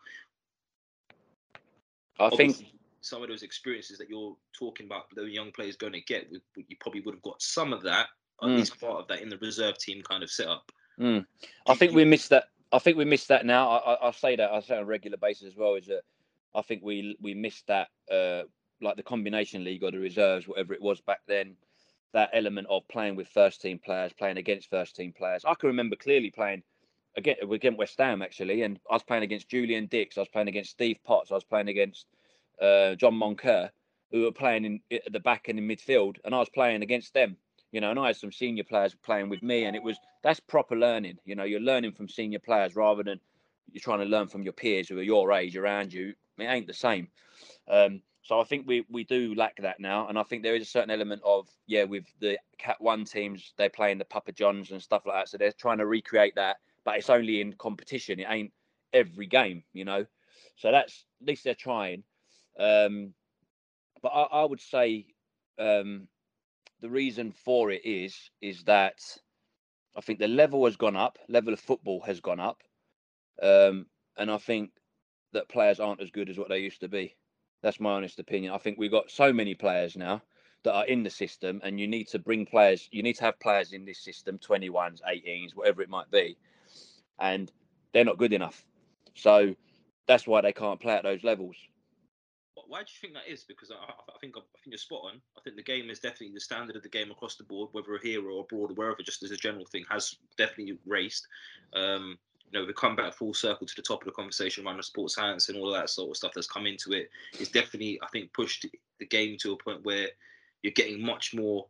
[2.19, 5.93] I Obviously, think some of those experiences that you're talking about, the young players going
[5.93, 8.07] to get, you probably would have got some of that,
[8.41, 8.57] at mm.
[8.57, 10.71] least part of that, in the reserve team kind of setup.
[10.99, 11.25] Mm.
[11.67, 12.45] I think we missed that.
[12.71, 13.69] I think we missed that now.
[13.69, 15.75] I, I, say that I say on a regular basis as well.
[15.75, 16.01] Is that
[16.55, 18.43] I think we we missed that, uh,
[18.81, 21.55] like the combination league or the reserves, whatever it was back then.
[22.13, 25.45] That element of playing with first team players, playing against first team players.
[25.45, 26.63] I can remember clearly playing
[27.17, 30.47] again against West Ham actually, and I was playing against Julian Dicks, I was playing
[30.47, 31.31] against Steve Potts.
[31.31, 32.05] I was playing against
[32.61, 33.69] uh, John Moncur,
[34.11, 37.13] who were playing in at the back and in midfield, and I was playing against
[37.13, 37.37] them.
[37.71, 40.39] You know, and I had some senior players playing with me, and it was that's
[40.39, 41.19] proper learning.
[41.25, 43.19] You know, you're learning from senior players rather than
[43.71, 46.13] you're trying to learn from your peers who are your age around you.
[46.37, 47.09] It ain't the same.
[47.67, 50.61] Um, so I think we we do lack that now, and I think there is
[50.61, 54.71] a certain element of yeah, with the Cat One teams, they're playing the Papa Johns
[54.71, 58.19] and stuff like that, so they're trying to recreate that, but it's only in competition.
[58.19, 58.51] It ain't
[58.91, 60.05] every game, you know.
[60.57, 62.03] So that's at least they're trying.
[62.59, 63.13] Um,
[64.01, 65.05] but I, I would say
[65.59, 66.07] um,
[66.81, 68.99] the reason for it is is that
[69.95, 72.61] I think the level has gone up, level of football has gone up,
[73.41, 74.71] um, and I think
[75.33, 77.15] that players aren't as good as what they used to be.
[77.63, 78.53] That's my honest opinion.
[78.53, 80.21] I think we've got so many players now
[80.63, 82.87] that are in the system, and you need to bring players.
[82.91, 86.37] You need to have players in this system, 21s, 18s, whatever it might be,
[87.19, 87.51] and
[87.93, 88.63] they're not good enough.
[89.15, 89.55] So
[90.07, 91.55] that's why they can't play at those levels.
[92.67, 93.43] Why do you think that is?
[93.43, 95.21] Because I, I think I think you're spot on.
[95.37, 97.97] I think the game is definitely the standard of the game across the board, whether
[98.01, 101.27] here or abroad or wherever, just as a general thing, has definitely raised.
[101.73, 102.17] Um,
[102.51, 104.83] you know, we come back full circle to the top of the conversation around the
[104.83, 107.09] sports science and all that sort of stuff that's come into it.
[107.33, 108.65] It's definitely, I think, pushed
[108.99, 110.07] the game to a point where
[110.63, 111.67] you're getting much more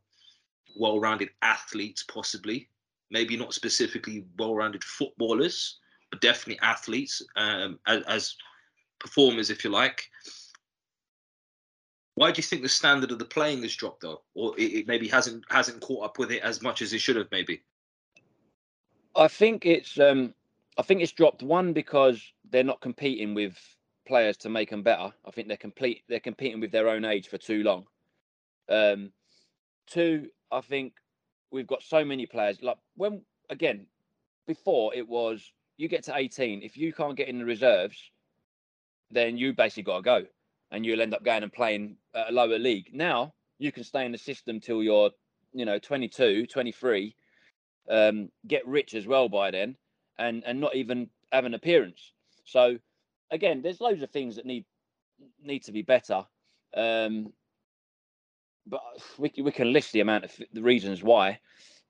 [0.78, 2.69] well-rounded athletes, possibly.
[3.10, 5.80] Maybe not specifically well-rounded footballers,
[6.12, 8.36] but definitely athletes um, as, as
[9.00, 10.04] performers, if you like.
[12.18, 14.88] Why do you think the standard of the playing has dropped, though, or it, it
[14.88, 17.28] maybe hasn't hasn't caught up with it as much as it should have?
[17.32, 17.62] Maybe.
[19.16, 20.34] I think it's um,
[20.80, 23.56] I think it's dropped one because they're not competing with
[24.08, 25.14] players to make them better.
[25.28, 27.86] I think they're complete they're competing with their own age for too long.
[28.68, 29.12] Um,
[29.86, 30.94] two, I think
[31.52, 32.64] we've got so many players.
[32.64, 33.86] Like when again,
[34.48, 38.10] before it was you get to 18, if you can't get in the reserves,
[39.12, 40.26] then you basically got to go
[40.72, 42.90] and you'll end up going and playing a lower league.
[42.94, 45.12] Now you can stay in the system till you're,
[45.54, 47.16] you know, 22, 23,
[47.90, 49.76] um, get rich as well by then
[50.20, 52.12] and, and not even have an appearance.
[52.46, 52.78] So
[53.32, 54.66] again, there's loads of things that need
[55.42, 56.26] need to be better.
[56.76, 57.34] Um,
[58.68, 58.82] but
[59.18, 61.40] we, we can list the amount of the reasons why.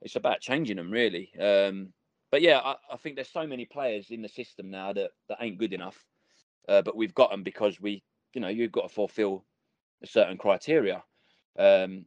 [0.02, 1.32] It's about changing them, really.
[1.40, 1.90] Um,
[2.32, 5.40] but yeah, I, I, think there's so many players in the system now that, that
[5.42, 5.98] ain't good enough.
[6.70, 8.04] Uh, but we've got them because we,
[8.38, 9.43] you know, you've got to fulfil
[10.04, 11.04] a certain criteria.
[11.58, 12.06] Um,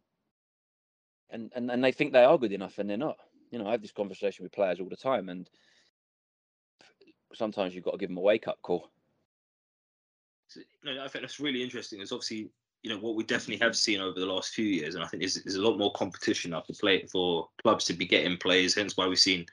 [1.29, 3.17] and, and, and they think they are good enough and they're not.
[3.51, 5.51] You know, I have this conversation with players all the time and
[7.35, 8.93] sometimes you've got to give them a wake up call.
[10.85, 12.01] no, I think that's really interesting.
[12.01, 12.49] It's obviously
[12.85, 15.23] you know what we definitely have seen over the last few years, and I think
[15.23, 18.75] there's, there's a lot more competition now for play for clubs to be getting players.
[18.75, 19.45] Hence why we've seen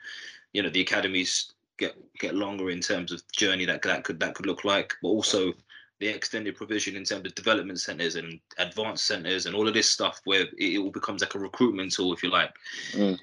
[0.54, 4.34] you know the academies get get longer in terms of journey that that could that
[4.34, 5.52] could look like, but also
[6.00, 9.90] the extended provision in terms of development centers and advanced centers and all of this
[9.90, 12.54] stuff where it, it all becomes like a recruitment tool, if you like.
[12.92, 13.18] Mm.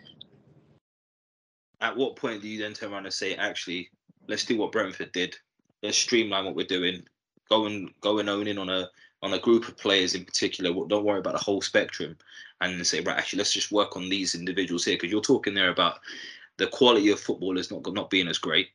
[1.81, 3.89] At what point do you then turn around and say, actually,
[4.27, 5.37] let's do what Brentford did.
[5.83, 7.03] Let's streamline what we're doing.
[7.49, 8.89] Go and go and own in on a
[9.21, 10.71] on a group of players in particular.
[10.87, 12.17] Don't worry about the whole spectrum,
[12.61, 15.69] and say right, actually, let's just work on these individuals here because you're talking there
[15.69, 15.99] about
[16.57, 18.69] the quality of football is not not being as great.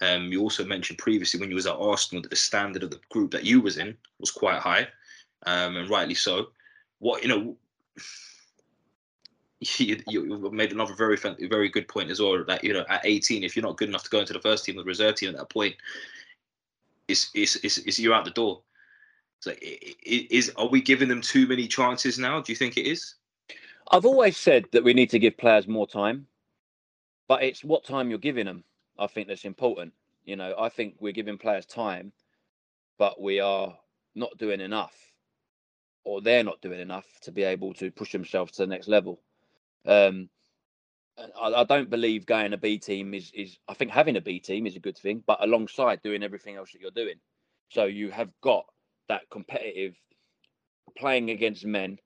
[0.00, 3.00] Um, you also mentioned previously when you was at Arsenal that the standard of the
[3.10, 4.88] group that you was in was quite high,
[5.46, 6.48] um, and rightly so.
[6.98, 7.56] What you know,
[9.60, 12.42] you, you made another very very good point as well.
[12.44, 14.64] That you know, at 18, if you're not good enough to go into the first
[14.64, 15.74] team or the reserve team at that point,
[17.08, 18.62] is is you're out the door.
[19.40, 22.40] So is are we giving them too many chances now?
[22.40, 23.14] Do you think it is?
[23.92, 26.26] I've always said that we need to give players more time
[27.28, 28.64] but it's what time you're giving them.
[28.98, 29.92] I think that's important.
[30.24, 32.12] You know, I think we're giving players time,
[32.98, 33.76] but we are
[34.14, 34.94] not doing enough,
[36.04, 39.20] or they're not doing enough to be able to push themselves to the next level.
[39.86, 40.28] Um,
[41.40, 43.58] I, I, don't believe going a B team is is.
[43.68, 46.72] I think having a B team is a good thing, but alongside doing everything else
[46.72, 47.16] that you're doing,
[47.68, 48.66] so you have got
[49.08, 49.94] that competitive
[50.98, 51.98] playing against men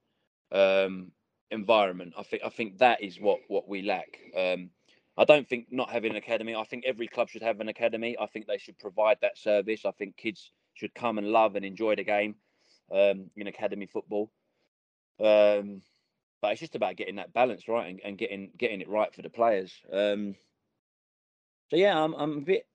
[0.53, 1.11] um,
[1.51, 2.15] environment.
[2.19, 4.19] I think I think that is what what we lack.
[4.37, 4.71] Um,
[5.19, 6.55] I don't think not having an academy.
[6.55, 8.17] I think every club should have an academy.
[8.19, 9.85] I think they should provide that service.
[9.85, 12.37] I think kids should come and love and enjoy the game
[12.93, 14.31] um, in academy football.
[15.19, 15.83] Um,
[16.41, 19.23] but it's just about getting that balance right and, and getting getting it right for
[19.23, 19.73] the players.
[19.93, 20.35] Um,
[21.71, 22.67] so yeah, I'm I'm a bit,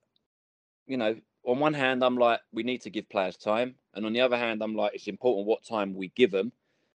[0.86, 4.14] you know, on one hand I'm like we need to give players time, and on
[4.14, 6.52] the other hand I'm like it's important what time we give them,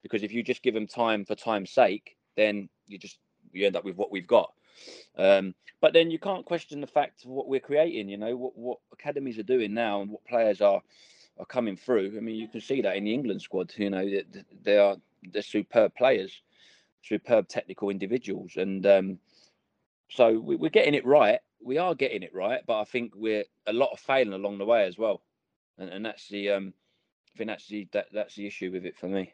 [0.03, 3.17] because if you just give them time for time's sake, then you just
[3.53, 4.51] you end up with what we've got.
[5.17, 8.09] Um, but then you can't question the fact of what we're creating.
[8.09, 10.81] You know what what academies are doing now and what players are
[11.37, 12.15] are coming through.
[12.17, 13.73] I mean, you can see that in the England squad.
[13.77, 14.09] You know,
[14.63, 14.97] they are
[15.31, 16.41] they're superb players.
[17.07, 19.19] superb technical individuals, and um,
[20.09, 21.39] so we, we're getting it right.
[21.61, 24.65] We are getting it right, but I think we're a lot of failing along the
[24.65, 25.21] way as well,
[25.77, 26.73] and, and that's the um,
[27.33, 29.33] I think that's the that, that's the issue with it for me.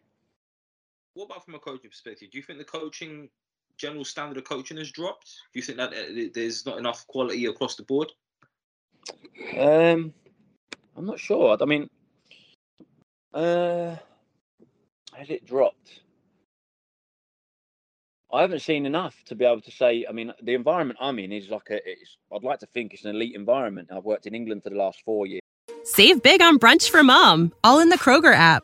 [1.16, 2.32] What about from a coaching perspective?
[2.32, 3.30] Do you think the coaching
[3.78, 5.34] general standard of coaching has dropped?
[5.54, 8.12] Do you think that uh, there's not enough quality across the board?
[9.58, 10.14] Um,
[10.96, 11.58] I'm not sure.
[11.60, 11.90] I mean,
[13.34, 13.96] uh,
[15.14, 16.02] has it dropped?
[18.32, 20.06] I haven't seen enough to be able to say.
[20.10, 21.76] I mean, the environment I'm in is like a.
[21.88, 23.90] It's, I'd like to think it's an elite environment.
[23.96, 25.42] I've worked in England for the last four years.
[25.84, 28.64] Save big on brunch for mom, all in the Kroger app.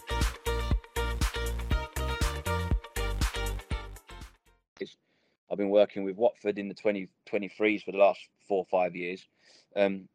[5.61, 9.27] Been working with Watford in the 2023s for the last four or five years.
[9.75, 10.07] Um,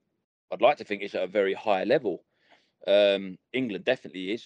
[0.53, 2.23] I'd like to think it's at a very high level.
[2.87, 4.45] Um, England definitely is,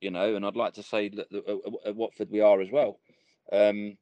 [0.00, 1.26] you know, and I'd like to say that
[1.84, 2.98] at Watford we are as well.
[3.52, 3.96] Um,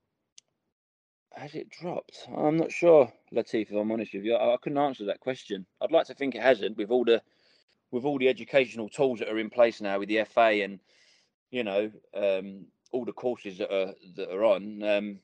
[1.32, 2.28] has it dropped?
[2.36, 3.70] I'm not sure, Latif.
[3.70, 5.66] If I'm honest with you, I, I, couldn't answer that question.
[5.80, 7.22] I'd like to think it hasn't, with all the
[7.90, 10.78] with all the educational tools that are in place now, with the FA and
[11.50, 14.82] you know um, all the courses that are that are on.
[14.82, 15.18] Um,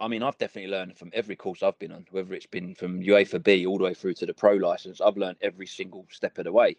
[0.00, 3.02] I mean, I've definitely learned from every course I've been on, whether it's been from
[3.02, 5.00] UEFA B all the way through to the pro license.
[5.00, 6.76] I've learned every single step of the way.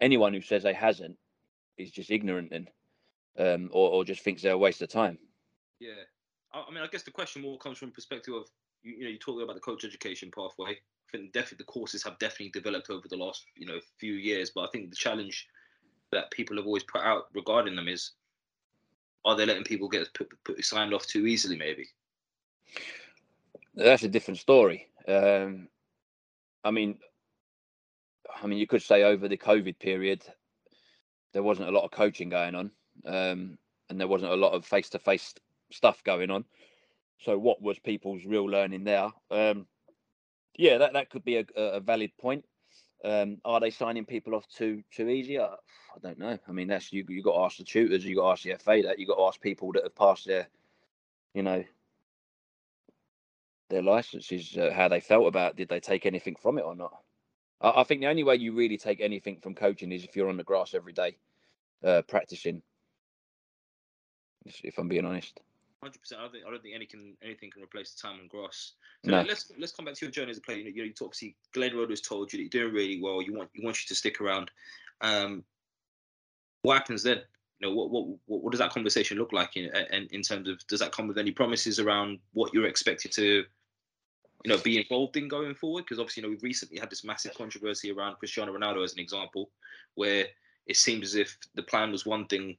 [0.00, 1.16] Anyone who says they hasn't
[1.76, 2.70] is just ignorant and
[3.38, 5.18] um, or, or just thinks they're a waste of time.
[5.80, 6.02] Yeah,
[6.52, 8.46] I mean, I guess the question more comes from the perspective of
[8.82, 10.70] you, you know you talk about the coach education pathway.
[10.70, 14.52] I think definitely the courses have definitely developed over the last you know few years,
[14.54, 15.48] but I think the challenge
[16.12, 18.12] that people have always put out regarding them is
[19.24, 21.56] are they letting people get put, put signed off too easily?
[21.56, 21.88] Maybe
[23.74, 24.88] that's a different story.
[25.06, 25.68] Um,
[26.64, 26.98] I mean,
[28.42, 30.22] I mean, you could say over the COVID period,
[31.32, 32.70] there wasn't a lot of coaching going on,
[33.06, 35.34] um, and there wasn't a lot of face-to-face
[35.70, 36.44] stuff going on.
[37.20, 39.08] So, what was people's real learning there?
[39.30, 39.66] Um,
[40.56, 42.44] yeah, that, that could be a, a valid point.
[43.04, 45.38] Um, are they signing people off too too easy?
[45.38, 46.38] I, I don't know.
[46.46, 47.04] I mean, that's you.
[47.08, 48.04] You got to ask the tutors.
[48.04, 48.98] You got to ask the FA that.
[48.98, 50.48] You got to ask people that have passed their,
[51.34, 51.64] you know,
[53.70, 55.52] their licenses, uh, how they felt about.
[55.52, 55.56] It.
[55.56, 56.98] Did they take anything from it or not?
[57.60, 60.28] I, I, think the only way you really take anything from coaching is if you're
[60.28, 61.16] on the grass every day,
[61.84, 62.60] uh, practicing.
[64.44, 65.40] If I'm being honest.
[65.82, 66.20] Hundred percent.
[66.20, 68.72] I don't think I don't think anything anything can replace the time on grass.
[69.04, 69.22] So no.
[69.22, 70.58] let's let's come back to your journey as a player.
[70.58, 73.22] You know, you, you obviously Glenn Roeder has told you that you're doing really well.
[73.22, 74.50] You want you want you to stick around.
[75.00, 75.42] Um,
[76.62, 77.20] what happens then?
[77.60, 80.66] You know, what what what, does that conversation look like in, in in terms of
[80.66, 83.44] does that come with any promises around what you're expected to
[84.44, 85.84] you know, be involved in going forward?
[85.84, 89.00] Because obviously, you know, we've recently had this massive controversy around Cristiano Ronaldo as an
[89.00, 89.50] example,
[89.94, 90.26] where
[90.66, 92.56] it seems as if the plan was one thing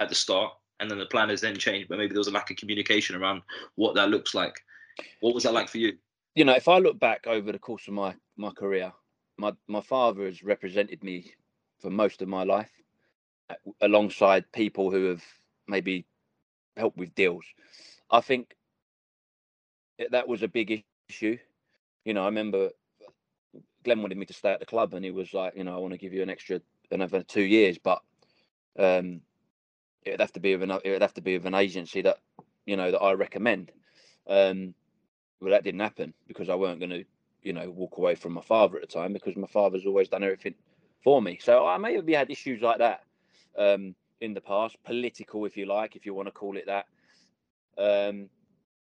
[0.00, 2.32] at the start, and then the plan has then changed, but maybe there was a
[2.32, 3.42] lack of communication around
[3.74, 4.54] what that looks like.
[5.20, 5.96] What was that like for you?
[6.34, 8.92] You know, if I look back over the course of my my career,
[9.36, 11.32] my my father has represented me
[11.80, 12.70] for most of my life,
[13.50, 15.24] uh, alongside people who have
[15.66, 16.06] maybe
[16.76, 17.44] helped with deals.
[18.10, 18.54] I think
[20.10, 21.38] that was a big issue.
[22.04, 22.70] You know, I remember
[23.84, 25.78] Glenn wanted me to stay at the club, and he was like, you know, I
[25.78, 28.00] want to give you an extra another two years, but
[28.78, 29.20] um,
[30.04, 32.18] it'd have to be with an it'd have to be with an agency that
[32.66, 33.72] you know that I recommend.
[34.28, 34.74] Um,
[35.40, 37.04] well, that didn't happen because I weren't going to,
[37.42, 40.24] you know, walk away from my father at the time because my father's always done
[40.24, 40.54] everything
[41.02, 41.38] for me.
[41.40, 43.04] So I may have had issues like that
[43.56, 46.86] um, in the past, political, if you like, if you want to call it that.
[47.78, 48.28] Um,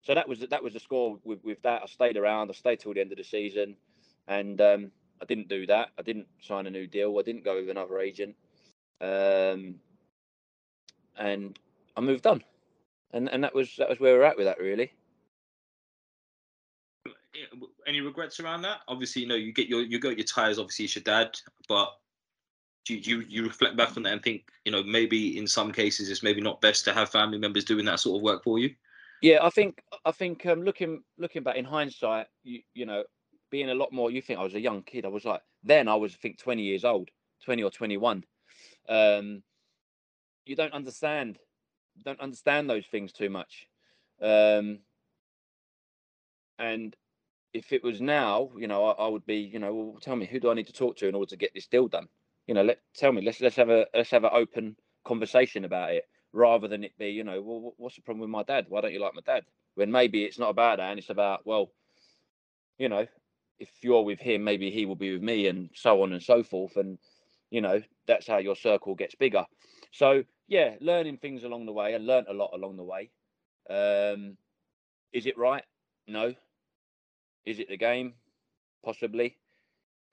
[0.06, 1.82] so that was that was the score with, with that.
[1.84, 2.50] I stayed around.
[2.50, 3.76] I stayed till the end of the season,
[4.28, 5.90] and um, I didn't do that.
[5.98, 7.18] I didn't sign a new deal.
[7.18, 8.36] I didn't go with another agent,
[9.02, 9.76] um,
[11.18, 11.58] and
[11.98, 12.44] I moved on,
[13.14, 14.94] and and that was that was where we're at with that really.
[17.88, 18.82] Any regrets around that?
[18.88, 20.60] Obviously, you know you get your you got your tires.
[20.60, 21.36] Obviously, it's your dad,
[21.68, 21.90] but
[22.86, 26.12] do you, you reflect back on that and think you know maybe in some cases
[26.12, 28.76] it's maybe not best to have family members doing that sort of work for you?
[29.26, 33.04] Yeah, I think I think um, looking looking back in hindsight, you you know,
[33.50, 34.12] being a lot more.
[34.12, 35.04] You think I was a young kid.
[35.04, 37.10] I was like then I was I think twenty years old,
[37.44, 38.24] twenty or twenty one.
[38.88, 39.42] Um,
[40.46, 41.40] you don't understand
[42.04, 43.66] don't understand those things too much,
[44.22, 44.78] um,
[46.60, 46.96] and
[47.54, 50.26] if it was now, you know, I, I, would be, you know, well, tell me
[50.28, 52.08] who do I need to talk to in order to get this deal done?
[52.48, 55.94] You know, let tell me, let's let's have a let's have an open conversation about
[55.94, 56.04] it
[56.36, 58.66] rather than it be, you know, well, what's the problem with my dad?
[58.68, 59.46] Why don't you like my dad?
[59.76, 61.72] When maybe it's not about that, and it's about, well,
[62.78, 63.08] you know,
[63.58, 66.44] if you're with him, maybe he will be with me, and so on and so
[66.44, 66.98] forth, and
[67.50, 69.46] you know, that's how your circle gets bigger.
[69.92, 73.10] So yeah, learning things along the way, and learned a lot along the way.
[73.70, 74.38] Um,
[75.14, 75.64] is it right?
[76.08, 76.34] No.
[77.46, 78.14] Is it the game?
[78.84, 79.38] Possibly.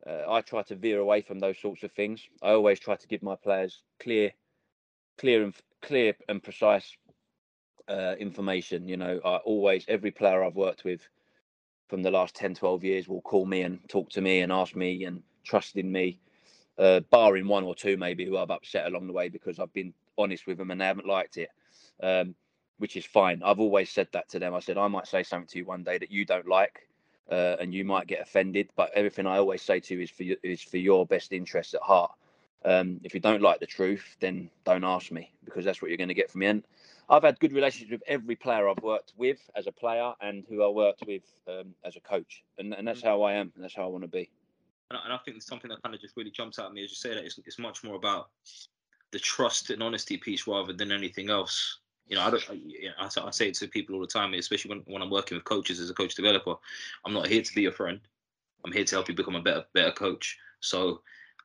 [0.07, 2.23] Uh, I try to veer away from those sorts of things.
[2.43, 4.33] I always try to give my players clear,
[5.19, 6.97] clear and clear and precise
[7.89, 8.89] uh, information.
[8.89, 11.01] You know, I always every player I've worked with
[11.89, 14.75] from the last 10, 12 years will call me and talk to me and ask
[14.75, 16.19] me and trust in me.
[16.79, 19.93] Uh, barring one or two maybe who I've upset along the way because I've been
[20.17, 21.51] honest with them and they haven't liked it.
[22.03, 22.35] Um,
[22.83, 23.41] which is fine.
[23.45, 24.55] I've always said that to them.
[24.55, 26.89] I said I might say something to you one day that you don't like,
[27.31, 28.71] uh, and you might get offended.
[28.75, 31.75] But everything I always say to you is for you, is for your best interest
[31.75, 32.11] at heart.
[32.65, 35.99] Um, if you don't like the truth, then don't ask me because that's what you're
[35.99, 36.47] going to get from me.
[36.47, 36.65] And
[37.09, 40.63] I've had good relationships with every player I've worked with as a player and who
[40.63, 43.07] I worked with um, as a coach, and, and that's mm.
[43.07, 44.31] how I am, and that's how I want to be.
[44.91, 46.97] And I, think something that kind of just really jumps out at me as you
[46.97, 48.29] say that it's, it's much more about
[49.11, 51.79] the trust and honesty piece rather than anything else
[52.13, 52.45] you know, I don't.
[52.99, 55.45] I, I, say it to people all the time, especially when, when I'm working with
[55.45, 56.55] coaches as a coach developer.
[57.07, 58.01] I'm not here to be your friend.
[58.65, 60.39] I'm here to help you become a better better coach.
[60.61, 61.01] So,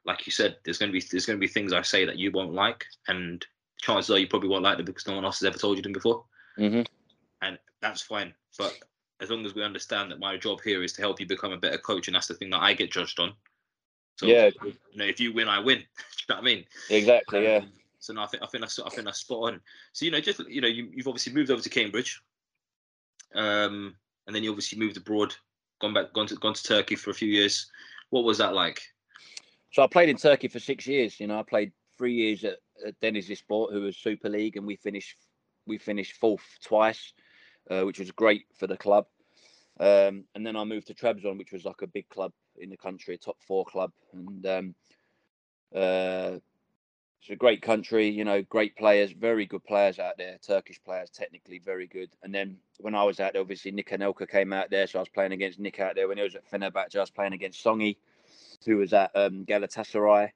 [0.08, 2.54] like you said, there's gonna be there's gonna be things I say that you won't
[2.54, 3.46] like, and
[3.80, 5.84] chances are you probably won't like them because no one else has ever told you
[5.84, 6.24] them before.
[6.58, 6.82] Mm-hmm.
[7.42, 8.34] And that's fine.
[8.58, 8.76] But
[9.20, 11.58] as long as we understand that my job here is to help you become a
[11.58, 13.34] better coach, and that's the thing that I get judged on.
[14.16, 15.80] So, yeah, you know, if you win, I win.
[15.80, 15.84] you
[16.30, 16.64] know what I mean?
[16.90, 17.40] Exactly.
[17.40, 17.62] Um, yeah.
[18.00, 19.62] So no, I think I think that's I think that's spot on.
[19.92, 22.22] So you know, just you know, you, have obviously moved over to Cambridge,
[23.36, 23.96] um,
[24.26, 25.36] and then you obviously moved abroad,
[25.82, 27.70] gone back, gone to gone to Turkey for a few years.
[28.10, 28.82] What was that like?
[29.72, 31.20] So I played in Turkey for six years.
[31.20, 34.76] You know, I played three years at, at Denizlispor, who was Super League, and we
[34.76, 35.18] finished
[35.66, 37.14] we finished fourth twice,
[37.70, 39.06] uh, which was great for the club.
[39.80, 42.78] Um, and then I moved to Trabzon, which was like a big club in the
[42.78, 44.76] country, a top four club, and um,
[45.76, 46.38] uh,
[47.22, 51.10] it's a great country, you know, great players, very good players out there, Turkish players,
[51.10, 52.10] technically very good.
[52.24, 55.02] And then when I was out there, obviously Nick Anelka came out there, so I
[55.02, 56.08] was playing against Nick out there.
[56.08, 57.98] When he was at Fenerbahce, I was playing against Songi,
[58.66, 60.30] who was at um, Galatasaray,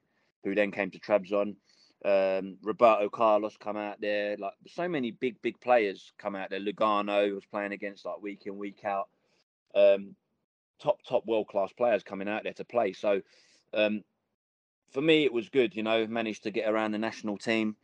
[0.44, 1.56] who then came to Trabzon.
[2.04, 6.60] Um, Roberto Carlos come out there, like so many big, big players come out there.
[6.60, 9.08] Lugano was playing against like week in, week out.
[9.74, 10.16] Um,
[10.80, 12.92] top, top world class players coming out there to play.
[12.92, 13.22] So
[13.72, 14.02] um,
[14.90, 15.76] for me, it was good.
[15.76, 17.76] You know, managed to get around the national team,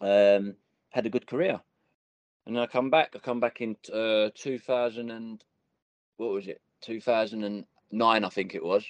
[0.00, 0.54] um,
[0.90, 1.60] had a good career,
[2.46, 3.12] and then I come back.
[3.14, 5.42] I come back in uh, 2000 and
[6.16, 6.60] what was it?
[6.82, 8.84] 2009, I think it was.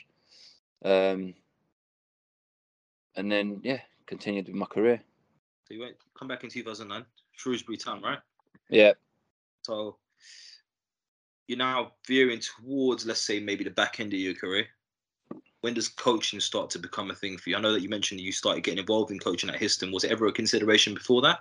[0.85, 1.35] Um,
[3.17, 5.01] and then yeah, continued with my career.
[5.65, 8.19] So you went come back in 2009, Shrewsbury Town, right?
[8.69, 8.93] Yeah.
[9.63, 9.97] So
[11.47, 14.67] you're now veering towards, let's say, maybe the back end of your career
[15.61, 17.57] when does coaching start to become a thing for you?
[17.57, 19.93] I know that you mentioned you started getting involved in coaching at Histon.
[19.93, 21.41] Was it ever a consideration before that?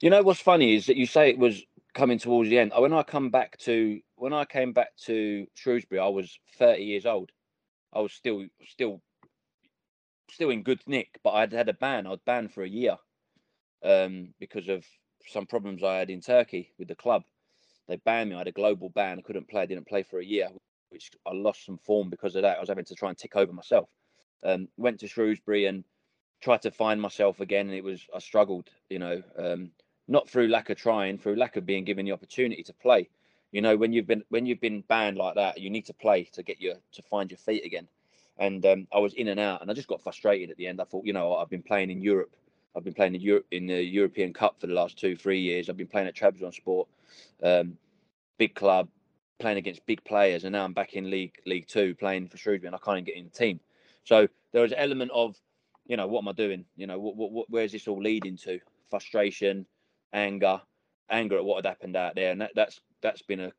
[0.00, 1.62] You know what's funny is that you say it was
[1.94, 2.72] coming towards the end.
[2.76, 7.06] When I come back to when I came back to Shrewsbury, I was 30 years
[7.06, 7.32] old.
[7.96, 9.00] I was still still
[10.30, 12.06] still in good nick, but I'd had a ban.
[12.06, 12.96] I'd banned for a year
[13.82, 14.84] um, because of
[15.26, 17.24] some problems I had in Turkey with the club.
[17.88, 18.36] They banned me.
[18.36, 19.18] I had a global ban.
[19.18, 19.62] I couldn't play.
[19.62, 20.48] I didn't play for a year,
[20.90, 22.58] which I lost some form because of that.
[22.58, 23.88] I was having to try and tick over myself.
[24.44, 25.84] Um, went to Shrewsbury and
[26.42, 28.68] tried to find myself again, and it was I struggled.
[28.90, 29.70] You know, um,
[30.06, 33.08] not through lack of trying, through lack of being given the opportunity to play.
[33.56, 36.24] You know, when you've been when you've been banned like that, you need to play
[36.24, 37.88] to get your to find your feet again.
[38.36, 40.78] And um, I was in and out, and I just got frustrated at the end.
[40.78, 42.36] I thought, you know, I've been playing in Europe.
[42.76, 45.70] I've been playing in Europe in the European Cup for the last two, three years.
[45.70, 46.84] I've been playing at Trabzonspor,
[47.42, 47.78] um,
[48.36, 48.90] big club,
[49.38, 52.66] playing against big players, and now I'm back in League League Two playing for Shrewsbury,
[52.66, 53.58] and I can't even get in the team.
[54.04, 55.34] So there was an element of,
[55.86, 56.66] you know, what am I doing?
[56.76, 58.60] You know, what, what, what where's this all leading to?
[58.90, 59.64] Frustration,
[60.12, 60.60] anger,
[61.10, 63.52] anger at what had happened out there, and that, that's that's been a,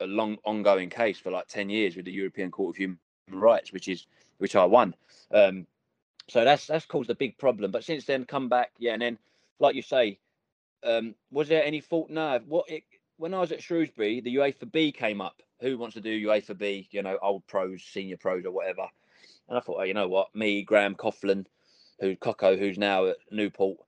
[0.00, 2.98] a long ongoing case for like ten years with the European Court of Human
[3.30, 4.06] Rights, which is
[4.38, 4.94] which I won.
[5.32, 5.66] Um,
[6.28, 7.70] so that's that's caused a big problem.
[7.70, 9.18] But since then, come back, yeah, and then
[9.58, 10.18] like you say,
[10.84, 12.10] um, was there any fault?
[12.10, 12.40] No.
[12.46, 12.84] What it,
[13.18, 15.40] when I was at Shrewsbury, the UEFA B came up.
[15.60, 16.88] Who wants to do UEFA B?
[16.90, 18.86] You know, old pros, senior pros, or whatever.
[19.48, 20.34] And I thought, oh, you know what?
[20.34, 21.46] Me, Graham Coughlan,
[22.00, 23.78] who Coco, who's now at Newport,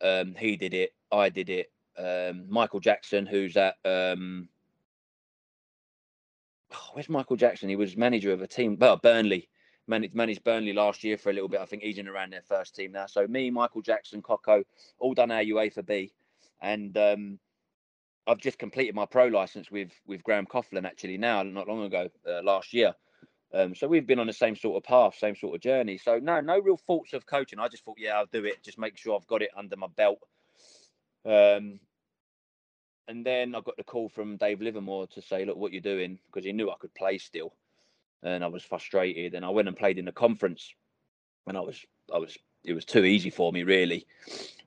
[0.00, 0.94] um, he did it.
[1.12, 1.70] I did it.
[1.98, 4.48] Um, Michael Jackson, who's at um,
[6.92, 7.68] where's Michael Jackson?
[7.68, 9.48] He was manager of a team, well, Burnley.
[9.88, 11.60] Managed, managed Burnley last year for a little bit.
[11.60, 13.06] I think he's in around their first team now.
[13.06, 14.62] So me, Michael Jackson, Coco,
[15.00, 16.12] all done our UEFA for B,
[16.60, 17.38] and um,
[18.26, 22.08] I've just completed my pro license with with Graham Coughlan actually now, not long ago,
[22.28, 22.94] uh, last year.
[23.54, 25.98] Um, so we've been on the same sort of path, same sort of journey.
[25.98, 27.58] So no, no real thoughts of coaching.
[27.58, 28.62] I just thought, yeah, I'll do it.
[28.62, 30.18] Just make sure I've got it under my belt.
[31.24, 31.80] Um,
[33.08, 36.18] and then I got the call from Dave Livermore to say, look, what you're doing,
[36.26, 37.54] because he knew I could play still,
[38.22, 39.34] and I was frustrated.
[39.34, 40.72] And I went and played in the conference,
[41.46, 44.06] and I was, I was, it was too easy for me really.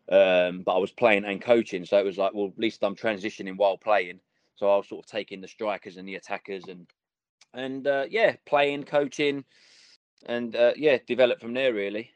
[0.09, 2.95] Um, but I was playing and coaching, so it was like, well, at least I'm
[2.95, 4.19] transitioning while playing.
[4.55, 6.87] So I was sort of taking the strikers and the attackers and
[7.53, 9.45] and uh, yeah, playing, coaching,
[10.25, 12.11] and uh, yeah, develop from there really.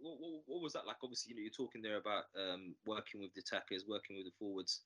[0.00, 0.96] What, what, what, was that like?
[1.02, 4.32] Obviously, you know, you're talking there about um, working with the attackers, working with the
[4.38, 4.80] forwards.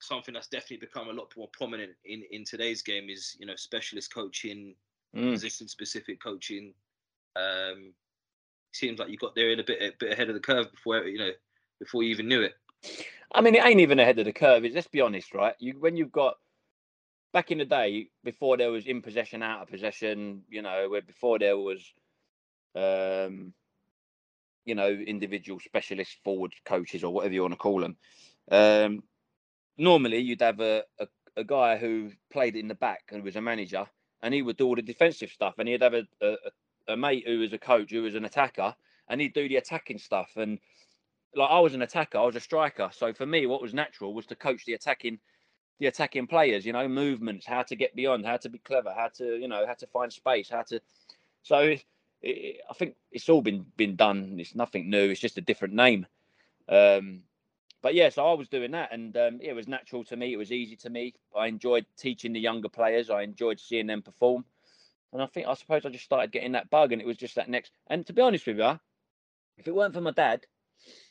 [0.00, 3.56] Something that's definitely become a lot more prominent in in today's game is you know
[3.56, 4.74] specialist coaching,
[5.16, 5.32] mm.
[5.32, 6.74] position specific coaching.
[7.36, 7.94] Um,
[8.72, 11.04] seems like you got there in a bit a bit ahead of the curve before
[11.04, 11.30] you know
[11.78, 12.54] before you even knew it.
[13.32, 14.64] I mean, it ain't even ahead of the curve.
[14.64, 15.54] Is let's be honest, right?
[15.58, 16.36] You when you've got
[17.34, 21.02] back in the day, before there was in possession, out of possession, you know, where
[21.02, 21.92] before there was,
[22.74, 23.52] um,
[24.64, 27.96] you know, individual specialist forward coaches or whatever you want to call them.
[28.50, 29.02] Um,
[29.76, 31.06] normally, you'd have a, a,
[31.36, 33.86] a guy who played in the back and was a manager,
[34.22, 36.36] and he would do all the defensive stuff, and he'd have a, a,
[36.88, 38.74] a mate who was a coach who was an attacker,
[39.08, 40.30] and he'd do the attacking stuff.
[40.36, 40.58] And
[41.34, 44.14] like I was an attacker, I was a striker, so for me, what was natural
[44.14, 45.18] was to coach the attacking
[45.80, 49.08] the attacking players, you know, movements, how to get beyond, how to be clever, how
[49.08, 50.80] to, you know, how to find space, how to.
[51.42, 51.74] So
[52.24, 54.36] it, I think it's all been been done.
[54.38, 55.10] It's nothing new.
[55.10, 56.06] It's just a different name.
[56.68, 57.22] Um,
[57.82, 60.32] but yeah, so I was doing that, and um, it was natural to me.
[60.32, 61.14] It was easy to me.
[61.36, 63.10] I enjoyed teaching the younger players.
[63.10, 64.44] I enjoyed seeing them perform,
[65.12, 67.34] and I think I suppose I just started getting that bug, and it was just
[67.34, 67.72] that next.
[67.88, 68.80] And to be honest with you,
[69.58, 70.46] if it weren't for my dad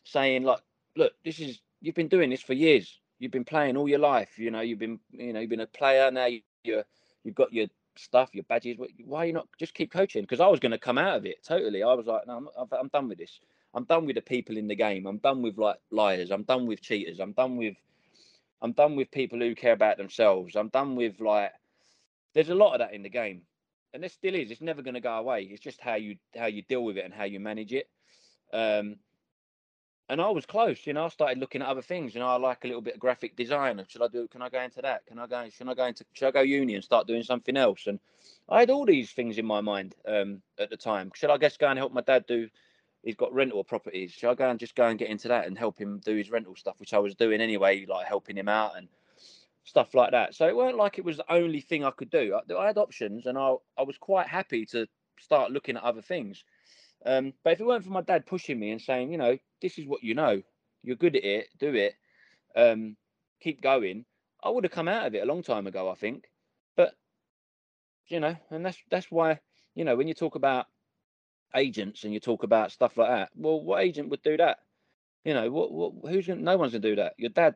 [0.03, 0.61] saying like,
[0.95, 4.37] "Look, this is you've been doing this for years you've been playing all your life.
[4.37, 6.25] You know, you've been you know you've been a player now.
[6.25, 6.83] You, you're
[7.23, 8.77] you've got your stuff, your badges.
[9.05, 10.23] Why are you not just keep coaching?
[10.23, 11.83] Because I was going to come out of it totally.
[11.83, 13.39] I was like, no, I'm, I'm done with this.
[13.73, 15.05] I'm done with the people in the game.
[15.05, 16.31] I'm done with like liars.
[16.31, 17.19] I'm done with cheaters.
[17.19, 17.75] I'm done with
[18.61, 20.55] I'm done with people who care about themselves.
[20.55, 21.51] I'm done with like
[22.33, 23.41] there's a lot of that in the game.
[23.93, 24.49] And there still is.
[24.49, 25.43] It's never going to go away.
[25.43, 27.89] It's just how you how you deal with it and how you manage it.
[28.51, 28.97] Um,
[30.09, 30.85] and I was close.
[30.85, 32.13] You know, I started looking at other things.
[32.13, 33.79] You know, I like a little bit of graphic design.
[33.79, 34.27] And Should I do?
[34.27, 35.05] Can I go into that?
[35.05, 35.49] Can I go?
[35.49, 36.05] Should I go into?
[36.13, 37.87] Should I go uni and start doing something else?
[37.87, 37.99] And
[38.49, 41.11] I had all these things in my mind um, at the time.
[41.15, 42.49] Should I guess go and help my dad do?
[43.03, 44.11] He's got rental properties.
[44.11, 46.31] Should I go and just go and get into that and help him do his
[46.31, 48.87] rental stuff, which I was doing anyway, like helping him out and
[49.65, 50.35] stuff like that.
[50.35, 52.37] So it weren't like it was the only thing I could do.
[52.49, 54.87] I, I had options, and I I was quite happy to
[55.19, 56.43] start looking at other things.
[57.05, 59.77] Um, but if it weren't for my dad pushing me and saying, you know, this
[59.77, 60.41] is what you know,
[60.83, 61.95] you're good at it, do it,
[62.55, 62.95] um,
[63.41, 64.05] keep going,
[64.43, 66.25] I would have come out of it a long time ago, I think.
[66.75, 66.93] But
[68.07, 69.39] you know, and that's that's why
[69.75, 70.67] you know when you talk about
[71.55, 74.59] agents and you talk about stuff like that, well, what agent would do that?
[75.23, 77.13] You know, what, what who's gonna, no one's gonna do that.
[77.17, 77.55] Your dad,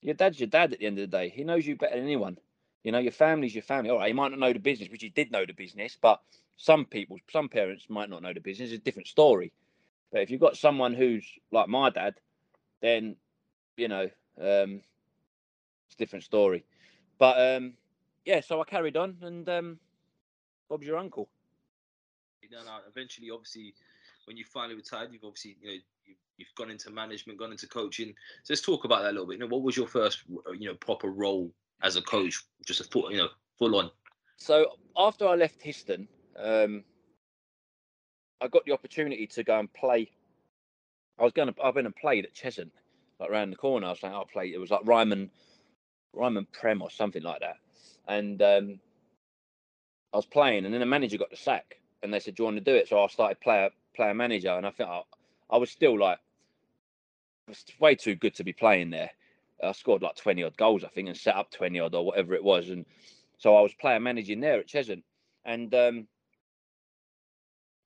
[0.00, 1.28] your dad's your dad at the end of the day.
[1.28, 2.38] He knows you better than anyone.
[2.86, 3.90] You know, your family's your family.
[3.90, 6.20] All right, you might not know the business, which you did know the business, but
[6.56, 8.70] some people, some parents might not know the business.
[8.70, 9.52] It's a different story.
[10.12, 12.14] But if you've got someone who's like my dad,
[12.80, 13.16] then
[13.76, 14.04] you know,
[14.40, 14.82] um,
[15.88, 16.64] it's a different story.
[17.18, 17.72] But um,
[18.24, 19.80] yeah, so I carried on, and um,
[20.68, 21.28] Bob's your uncle.
[22.88, 23.74] Eventually, obviously,
[24.26, 27.66] when you finally retired, you've obviously, you know, you've, you've gone into management, gone into
[27.66, 28.14] coaching.
[28.44, 29.32] So let's talk about that a little bit.
[29.32, 30.22] You know, what was your first,
[30.56, 31.50] you know, proper role
[31.82, 32.44] as a coach?
[32.66, 33.90] Just a full, you know, full on.
[34.36, 36.06] So after I left Histon,
[36.38, 36.84] um,
[38.40, 40.10] I got the opportunity to go and play.
[41.18, 42.70] I was going to, I've been and played at Cheshunt,
[43.18, 43.86] like around the corner.
[43.86, 44.52] I was saying, I'll play.
[44.52, 45.30] It was like Ryman,
[46.12, 47.56] Ryman Prem or something like that.
[48.06, 48.78] And um,
[50.12, 52.44] I was playing, and then the manager got the sack, and they said, "Do you
[52.44, 55.02] want to do it?" So I started player player manager, and I think I,
[55.50, 56.18] I was still like,
[57.48, 59.10] was way too good to be playing there.
[59.62, 62.34] I scored like twenty odd goals, I think, and set up twenty odd or whatever
[62.34, 62.84] it was, and
[63.38, 65.02] so I was player managing there at Cheshunt,
[65.44, 66.08] and um,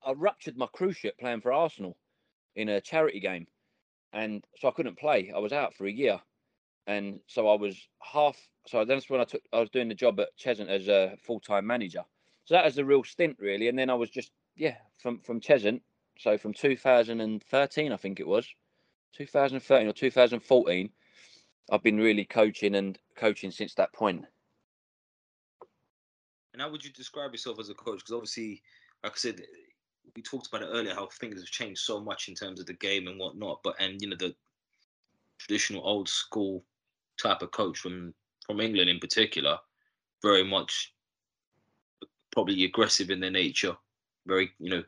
[0.05, 1.97] I ruptured my cruciate playing for Arsenal
[2.55, 3.47] in a charity game,
[4.13, 5.31] and so I couldn't play.
[5.35, 6.19] I was out for a year,
[6.87, 8.37] and so I was half.
[8.67, 9.41] So that's when I took.
[9.53, 12.03] I was doing the job at Cheshunt as a full time manager.
[12.45, 13.67] So that was a real stint, really.
[13.67, 15.81] And then I was just yeah from from Cheshunt.
[16.17, 18.47] So from 2013, I think it was
[19.13, 20.89] 2013 or 2014,
[21.71, 24.25] I've been really coaching and coaching since that point.
[26.53, 27.99] And how would you describe yourself as a coach?
[27.99, 28.61] Because obviously,
[29.03, 29.41] like I said,
[30.15, 32.73] we talked about it earlier how things have changed so much in terms of the
[32.73, 33.61] game and whatnot.
[33.63, 34.35] But and you know the
[35.39, 36.65] traditional old school
[37.21, 38.13] type of coach from
[38.45, 39.57] from England in particular,
[40.21, 40.93] very much
[42.33, 43.77] probably aggressive in their nature,
[44.25, 44.83] very you know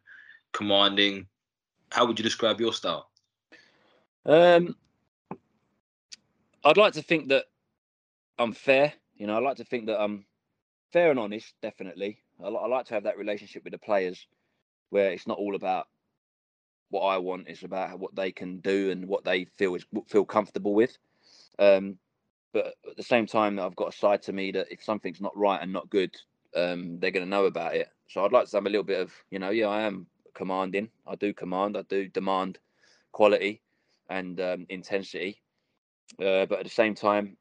[0.52, 1.28] commanding.
[1.92, 3.10] How would you describe your style?
[4.26, 4.76] Um,
[6.64, 7.45] I'd like to think that
[8.39, 8.93] I'm fair.
[9.16, 10.26] You know, I like to think that I'm
[10.91, 11.53] fair and honest.
[11.61, 14.28] Definitely, I, I like to have that relationship with the players
[14.89, 15.88] where it's not all about
[16.89, 17.47] what I want.
[17.47, 20.97] It's about what they can do and what they feel is feel comfortable with.
[21.59, 21.97] Um,
[22.53, 25.36] but at the same time, I've got a side to me that if something's not
[25.38, 26.16] right and not good,
[26.55, 27.89] um, they're going to know about it.
[28.07, 30.89] So I'd like to have a little bit of, you know, yeah, I am commanding.
[31.07, 31.76] I do command.
[31.76, 32.59] I do demand
[33.11, 33.61] quality
[34.09, 35.43] and um, intensity.
[36.20, 37.38] Uh, but at the same time,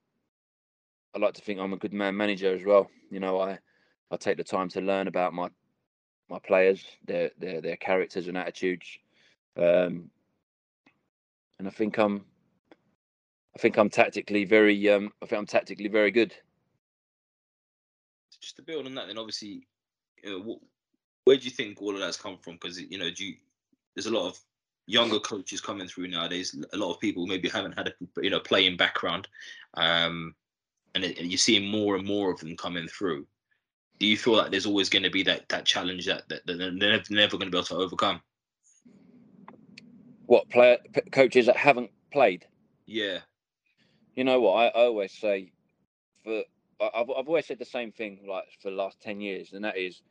[1.15, 2.91] I like to think I'm a good man manager as well.
[3.11, 3.59] You know, I
[4.11, 5.49] I take the time to learn about my
[6.29, 8.87] my players, their their their characters and attitudes,
[9.57, 10.11] um,
[11.59, 12.25] and I think I'm
[13.55, 16.35] I think I'm tactically very um, I think I'm tactically very good.
[18.41, 19.67] Just to build on that, then obviously,
[20.25, 20.59] you know, what,
[21.25, 22.55] where do you think all of that's come from?
[22.55, 23.35] Because you know, do you,
[23.95, 24.41] there's a lot of
[24.87, 26.57] younger coaches coming through nowadays.
[26.73, 29.29] A lot of people maybe haven't had a you know playing background,
[29.75, 30.35] um,
[30.95, 33.27] and, it, and you're seeing more and more of them coming through.
[33.99, 36.59] Do you feel like there's always going to be that that challenge that, that, that
[36.59, 38.21] they're never, never going to be able to overcome?
[40.27, 40.79] What player
[41.13, 42.47] coaches that haven't played?
[42.87, 43.19] Yeah.
[44.15, 45.53] You know what I, I always say,
[46.25, 46.43] for
[46.81, 49.79] I've I've always said the same thing like for the last ten years, and that
[49.79, 50.03] is,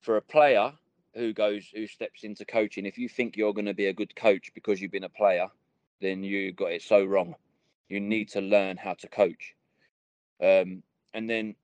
[0.00, 0.72] for a player
[1.14, 4.14] who goes who steps into coaching, if you think you're going to be a good
[4.16, 5.48] coach because you've been a player,
[6.00, 7.34] then you got it so wrong.
[7.88, 9.54] You need to learn how to coach.
[10.42, 10.82] Um,
[11.14, 11.54] and then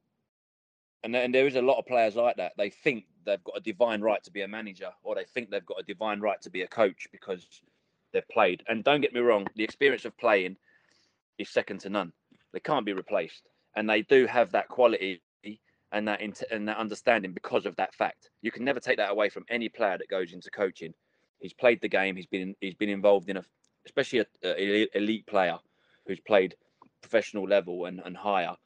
[1.02, 2.52] and and there is a lot of players like that.
[2.56, 5.64] They think they've got a divine right to be a manager, or they think they've
[5.64, 7.46] got a divine right to be a coach because
[8.12, 8.62] they've played.
[8.68, 10.56] And don't get me wrong, the experience of playing
[11.38, 12.12] is second to none.
[12.52, 13.42] They can't be replaced,
[13.76, 15.22] and they do have that quality
[15.92, 16.20] and that
[16.50, 18.30] and that understanding because of that fact.
[18.42, 20.94] You can never take that away from any player that goes into coaching.
[21.38, 22.16] He's played the game.
[22.16, 23.44] He's been he's been involved in a,
[23.86, 25.58] especially a, a elite player
[26.06, 26.54] who's played
[27.00, 28.56] professional level and, and higher.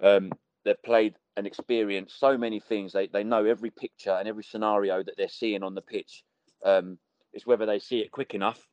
[0.00, 0.30] Um,
[0.64, 2.92] they've played and experienced so many things.
[2.92, 6.24] They they know every picture and every scenario that they're seeing on the pitch.
[6.64, 6.98] Um,
[7.32, 8.66] it's whether they see it quick enough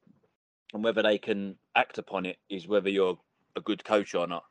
[0.73, 3.17] and whether they can act upon it is whether you're
[3.55, 4.43] a good coach or not.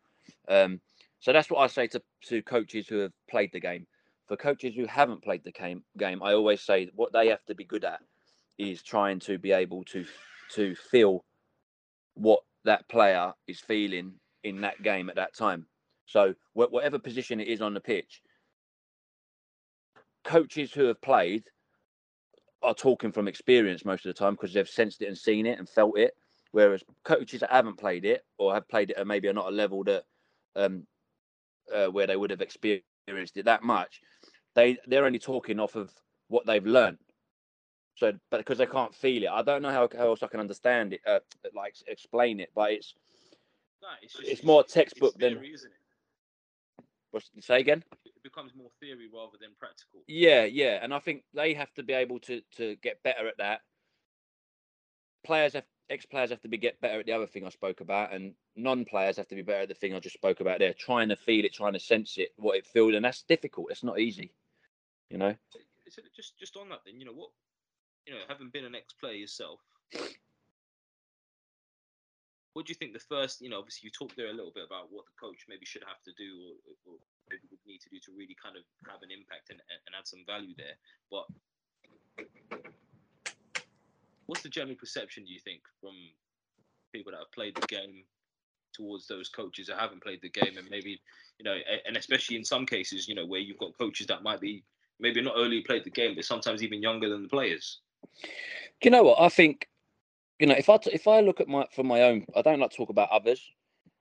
[0.48, 0.80] Um,
[1.22, 3.86] so that's what I say to, to coaches who have played the game.
[4.26, 7.54] For coaches who haven't played the game, game, I always say what they have to
[7.54, 8.00] be good at
[8.58, 10.04] is trying to be able to
[10.54, 11.24] to feel
[12.14, 15.66] what that player is feeling in that game at that time.
[16.06, 18.20] So whatever position it is on the pitch,
[20.24, 21.44] coaches who have played
[22.64, 25.58] are talking from experience most of the time because they've sensed it and seen it
[25.60, 26.14] and felt it.
[26.50, 29.54] Whereas coaches that haven't played it or have played it at maybe are not a
[29.54, 30.02] level that
[30.56, 30.86] um,
[31.74, 34.00] uh, where they would have experienced it that much,
[34.54, 35.92] they they're only talking off of
[36.28, 36.98] what they've learned.
[37.96, 40.40] So, but because they can't feel it, I don't know how, how else I can
[40.40, 41.20] understand it, uh,
[41.54, 42.50] like explain it.
[42.54, 42.94] But it's
[43.82, 45.44] no, it's, just, it's more textbook theory, than.
[45.44, 46.84] Isn't it?
[47.10, 47.84] What's say again?
[48.06, 50.00] It becomes more theory rather than practical.
[50.06, 53.36] Yeah, yeah, and I think they have to be able to to get better at
[53.38, 53.60] that.
[55.24, 57.80] Players have ex players have to be get better at the other thing I spoke
[57.80, 60.58] about, and non players have to be better at the thing I just spoke about
[60.58, 60.74] there.
[60.74, 63.68] Trying to feel it, trying to sense it, what it feels, and that's difficult.
[63.70, 64.32] It's not easy,
[65.10, 65.34] you know.
[65.90, 67.30] So just just on that, then you know what,
[68.06, 69.60] you know, having been an ex player yourself,
[72.54, 74.64] what do you think the first, you know, obviously you talked there a little bit
[74.64, 76.96] about what the coach maybe should have to do or, or
[77.30, 80.08] maybe would need to do to really kind of have an impact and, and add
[80.08, 80.76] some value there.
[81.08, 81.28] But
[84.26, 85.92] what's the general perception, do you think, from
[86.92, 88.04] people that have played the game
[88.72, 91.00] towards those coaches that haven't played the game and maybe,
[91.38, 91.56] you know,
[91.86, 94.64] and especially in some cases, you know, where you've got coaches that might be
[95.00, 97.80] maybe not only played the game, but sometimes even younger than the players?
[98.12, 98.28] Do
[98.84, 99.20] you know what?
[99.20, 99.68] I think
[100.38, 102.70] you know, if I if I look at my from my own, I don't like
[102.70, 103.40] to talk about others.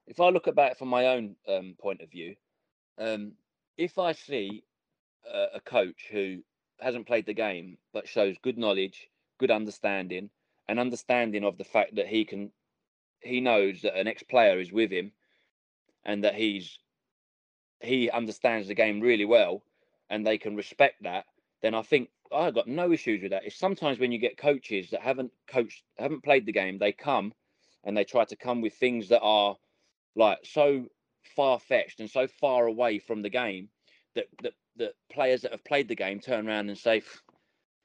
[0.08, 2.36] If I look about it from my own um, point of view,
[2.98, 3.34] um,
[3.78, 4.64] if I see
[5.32, 6.40] a coach who
[6.80, 9.11] hasn't played the game but shows good knowledge,
[9.42, 10.30] good understanding,
[10.70, 12.52] and understanding of the fact that he can,
[13.20, 15.12] he knows that an ex-player is with him,
[16.06, 16.80] and that he's
[17.82, 19.64] he understands the game really well,
[20.10, 21.26] and they can respect that,
[21.62, 23.46] then I think I've got no issues with that.
[23.46, 27.34] It's sometimes when you get coaches that haven't coached, haven't played the game, they come
[27.84, 29.58] and they try to come with things that are
[30.16, 30.86] like so
[31.36, 33.70] far fetched and so far away from the game
[34.16, 37.02] that that that players that have played the game turn around and say,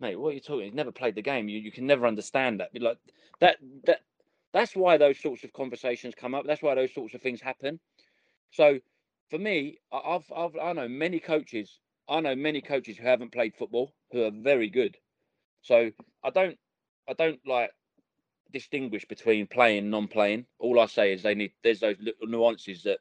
[0.01, 0.67] "Mate, what are you talking?
[0.67, 1.49] You've never played the game.
[1.49, 2.99] You you can never understand that." Be like
[3.41, 4.01] that that
[4.53, 6.47] that's why those sorts of conversations come up.
[6.47, 7.79] That's why those sorts of things happen.
[8.51, 8.81] So
[9.31, 11.79] for me, I've, I've I know many coaches.
[12.09, 14.97] I know many coaches who haven't played football who are very good.
[15.63, 15.91] So
[16.25, 16.59] I don't
[17.09, 17.71] I don't like
[18.53, 20.47] distinguish between playing non-playing.
[20.59, 23.01] All I say is they need there's those little nuances that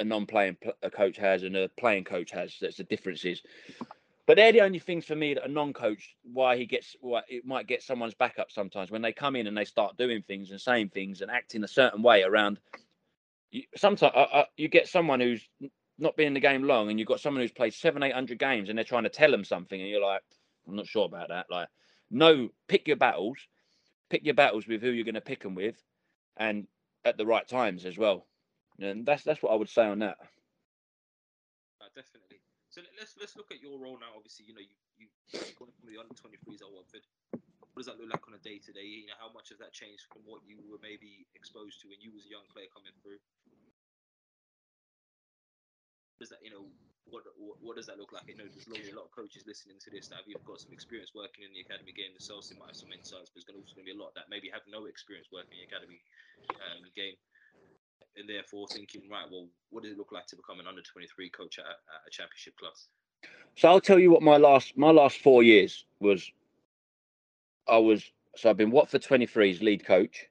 [0.00, 2.56] a non-playing a coach has and a playing coach has.
[2.60, 3.42] That's the differences.
[4.26, 7.44] But they're the only things for me that a non-coach why he gets why it
[7.44, 10.50] might get someone's back up sometimes when they come in and they start doing things
[10.50, 12.58] and saying things and acting a certain way around.
[13.50, 15.46] You, sometimes uh, uh, you get someone who's
[15.98, 18.38] not been in the game long, and you've got someone who's played seven, eight hundred
[18.38, 20.22] games, and they're trying to tell them something, and you're like,
[20.66, 21.46] I'm not sure about that.
[21.50, 21.68] Like,
[22.10, 23.36] no, pick your battles,
[24.10, 25.76] pick your battles with who you're going to pick them with,
[26.36, 26.66] and
[27.04, 28.26] at the right times as well.
[28.80, 30.16] And that's that's what I would say on that.
[31.80, 32.38] Uh, definitely.
[32.74, 34.18] So let's let's look at your role now.
[34.18, 35.06] Obviously, you know you you
[35.54, 37.06] gone from the under 23s at Watford.
[37.30, 39.06] What does that look like on a day to day?
[39.06, 42.02] You know, how much has that changed from what you were maybe exposed to when
[42.02, 43.22] you was a young player coming through?
[46.18, 46.66] Does that you know
[47.06, 48.26] what, what, what does that look like?
[48.26, 50.74] You know there's a lot of coaches listening to this that have even got some
[50.74, 52.50] experience working in the academy game themselves.
[52.50, 54.18] They might have some insights, but there's going to also going to be a lot
[54.18, 56.02] that maybe have no experience working in the academy
[56.58, 57.14] um, game
[58.16, 61.30] and therefore thinking, right, well, what does it look like to become an under 23
[61.30, 62.74] coach at, at a championship club?
[63.56, 66.30] So I'll tell you what my last my last four years was.
[67.66, 68.04] I was
[68.36, 70.26] so I've been Watford 23's lead coach,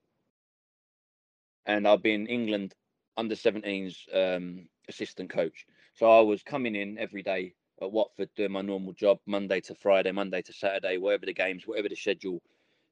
[1.65, 2.75] and I've been England
[3.17, 5.65] under 17's um, assistant coach.
[5.95, 9.75] So I was coming in every day at Watford doing my normal job, Monday to
[9.75, 12.41] Friday, Monday to Saturday, whatever the games, whatever the schedule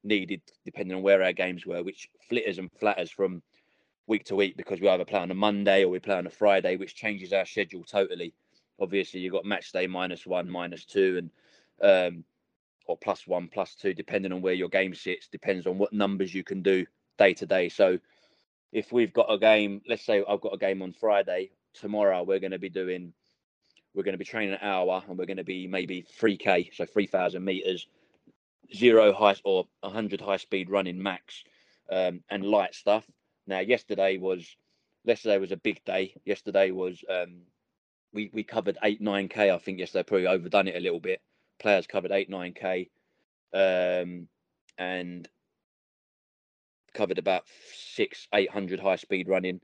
[0.03, 3.41] needed, depending on where our games were, which flitters and flatters from
[4.11, 6.29] week to week because we either play on a Monday or we play on a
[6.29, 8.33] Friday, which changes our schedule totally.
[8.77, 11.29] Obviously, you've got match day minus one, minus two, and
[11.81, 12.25] um,
[12.87, 15.27] or plus one, plus two, depending on where your game sits.
[15.27, 16.85] Depends on what numbers you can do
[17.17, 17.69] day to day.
[17.69, 17.99] So,
[18.73, 22.39] if we've got a game, let's say I've got a game on Friday, tomorrow we're
[22.39, 23.13] going to be doing,
[23.93, 26.69] we're going to be training an hour, and we're going to be maybe three k,
[26.73, 27.87] so three thousand meters,
[28.75, 31.45] zero high or hundred high speed running max,
[31.89, 33.05] um, and light stuff
[33.51, 34.55] now, yesterday was
[35.03, 36.15] yesterday was a big day.
[36.25, 37.41] Yesterday was um,
[38.13, 39.51] we we covered eight nine k.
[39.51, 41.21] I think yesterday probably overdone it a little bit.
[41.59, 42.89] Players covered eight nine k,
[43.53, 44.27] um,
[44.77, 45.27] and
[46.93, 47.43] covered about
[47.73, 49.61] six eight hundred high speed running.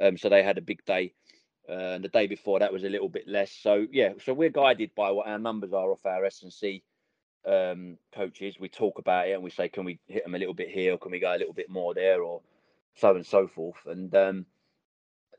[0.00, 1.14] Um, so they had a big day.
[1.68, 3.52] Uh, and the day before that was a little bit less.
[3.52, 6.82] So yeah, so we're guided by what our numbers are off our S and C
[7.46, 8.58] um, coaches.
[8.58, 10.94] We talk about it and we say, can we hit them a little bit here,
[10.94, 12.40] or can we go a little bit more there, or
[12.96, 13.78] so and so forth.
[13.86, 14.46] And um,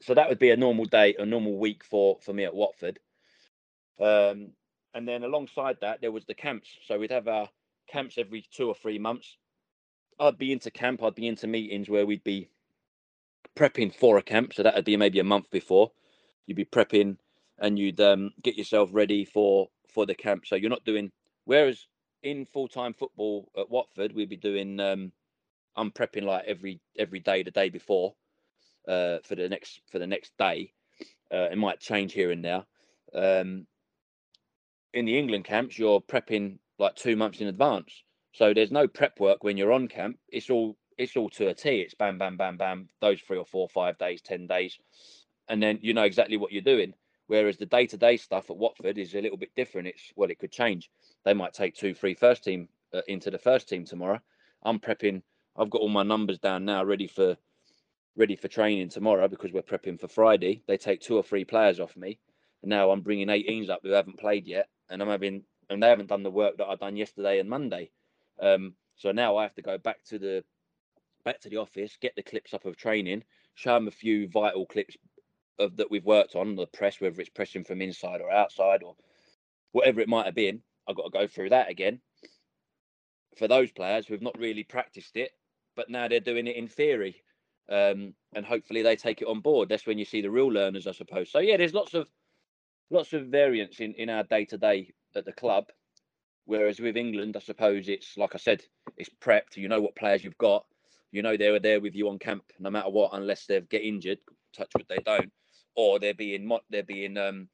[0.01, 2.99] so that would be a normal day, a normal week for for me at Watford.
[3.99, 4.51] Um,
[4.93, 6.69] and then alongside that, there was the camps.
[6.85, 7.49] So we'd have our
[7.87, 9.37] camps every two or three months.
[10.19, 11.03] I'd be into camp.
[11.03, 12.49] I'd be into meetings where we'd be
[13.55, 14.53] prepping for a camp.
[14.53, 15.91] So that would be maybe a month before.
[16.45, 17.17] You'd be prepping
[17.59, 20.45] and you'd um, get yourself ready for for the camp.
[20.45, 21.11] So you're not doing.
[21.45, 21.87] Whereas
[22.23, 25.11] in full time football at Watford, we'd be doing um,
[25.75, 28.13] I'm prepping like every every day the day before
[28.87, 30.73] uh, for the next for the next day.
[31.33, 32.65] Uh, it might change here and there.
[33.13, 33.65] Um,
[34.93, 38.03] in the England camps, you're prepping like two months in advance,
[38.33, 40.17] so there's no prep work when you're on camp.
[40.29, 41.79] It's all it's all to a T.
[41.79, 42.89] It's bam, bam, bam, bam.
[42.99, 44.77] Those three or four, five days, ten days,
[45.47, 46.93] and then you know exactly what you're doing.
[47.27, 49.87] Whereas the day to day stuff at Watford is a little bit different.
[49.87, 50.89] It's well, it could change.
[51.23, 54.19] They might take two, three first team uh, into the first team tomorrow.
[54.63, 55.21] I'm prepping
[55.57, 57.37] I've got all my numbers down now, ready for
[58.15, 60.63] ready for training tomorrow because we're prepping for Friday.
[60.67, 62.19] They take two or three players off me,
[62.61, 65.89] and now I'm bringing 18s up who haven't played yet, and I'm having and they
[65.89, 67.91] haven't done the work that I've done yesterday and Monday.
[68.41, 70.43] Um, so now I have to go back to the
[71.23, 73.23] back to the office, get the clips up of training,
[73.55, 74.97] show them a few vital clips
[75.59, 78.95] of that we've worked on the press, whether it's pressing from inside or outside or
[79.71, 80.61] whatever it might have been.
[80.87, 82.01] I've got to go through that again.
[83.37, 85.31] For those players who've not really practiced it,
[85.81, 87.23] but now they're doing it in theory.
[87.67, 89.67] Um, and hopefully they take it on board.
[89.67, 91.31] That's when you see the real learners, I suppose.
[91.31, 92.07] So yeah, there's lots of
[92.91, 95.65] lots of variance in, in our day to day at the club.
[96.45, 98.61] Whereas with England, I suppose it's like I said,
[98.95, 99.57] it's prepped.
[99.57, 100.65] You know what players you've got.
[101.11, 103.81] You know they were there with you on camp, no matter what, unless they get
[103.81, 104.19] injured.
[104.55, 105.31] Touch wood, they don't,
[105.75, 107.47] or they're being they're being um,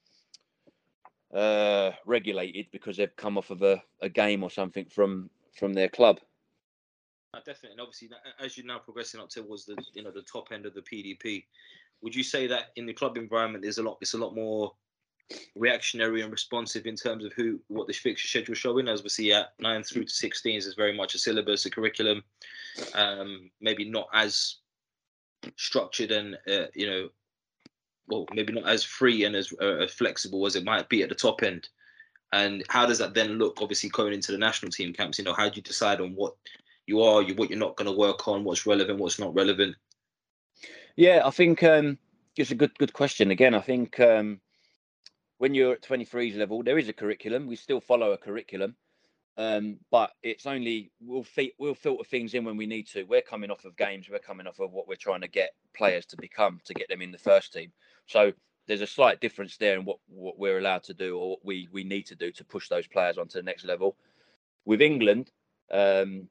[1.33, 5.87] uh, regulated because they've come off of a, a game or something from from their
[5.87, 6.19] club.
[7.33, 8.09] Definitely, and obviously,
[8.43, 11.45] as you're now progressing up towards the you know the top end of the PDP,
[12.01, 14.73] would you say that in the club environment there's a lot it's a lot more
[15.55, 18.87] reactionary and responsive in terms of who what the fixture schedule is showing?
[18.87, 22.23] As we see at 9 through to 16s is very much a syllabus a curriculum
[22.95, 24.57] um, maybe not as
[25.57, 27.09] structured and uh, you know
[28.07, 31.15] well maybe not as free and as uh, flexible as it might be at the
[31.15, 31.67] top end.
[32.33, 35.17] And how does that then look obviously going into the national team camps?
[35.17, 36.35] You know how do you decide on what
[36.87, 39.75] you are you what you're not going to work on what's relevant what's not relevant
[40.95, 41.97] yeah i think um
[42.35, 44.39] it's a good good question again i think um
[45.37, 48.75] when you're at 23s level there is a curriculum we still follow a curriculum
[49.37, 53.03] um, but it's only we'll fe- we'll filter things in when we need to.
[53.03, 54.07] We're coming off of games.
[54.09, 57.03] We're coming off of what we're trying to get players to become to get them
[57.03, 57.71] in the first team.
[58.07, 58.33] So
[58.67, 61.69] there's a slight difference there in what, what we're allowed to do or what we
[61.71, 63.95] we need to do to push those players onto the next level.
[64.65, 65.31] With England,
[65.71, 66.29] um,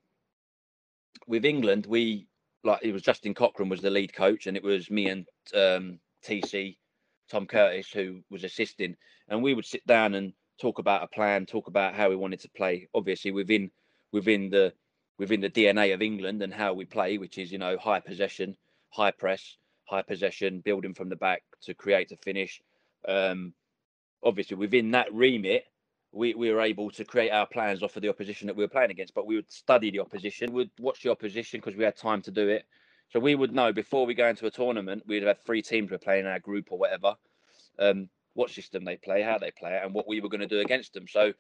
[1.27, 2.27] with England, we
[2.65, 5.99] like it was Justin Cochrane was the lead coach, and it was me and um,
[6.25, 6.77] TC
[7.31, 8.97] Tom Curtis who was assisting,
[9.29, 12.41] and we would sit down and talk about a plan, talk about how we wanted
[12.41, 12.89] to play.
[12.95, 13.71] Obviously, within
[14.13, 14.73] within the
[15.19, 18.57] within the DNA of England and how we play, which is you know high possession,
[18.91, 22.61] high press, high possession, building from the back to create to finish.
[23.09, 23.55] Um,
[24.23, 25.65] obviously, within that remit,
[26.17, 28.69] we, we were able to create our plans off of the opposition that we were
[28.69, 29.15] playing against.
[29.15, 32.31] But we would study the opposition, we'd watch the opposition because we had time to
[32.31, 32.65] do it.
[33.11, 35.99] So we would know before we go into a tournament, we'd have three teams we're
[35.99, 37.15] playing in our group or whatever.
[37.79, 40.47] Um, what system they play, how they play it, and what we were going to
[40.47, 41.07] do against them.
[41.09, 41.33] So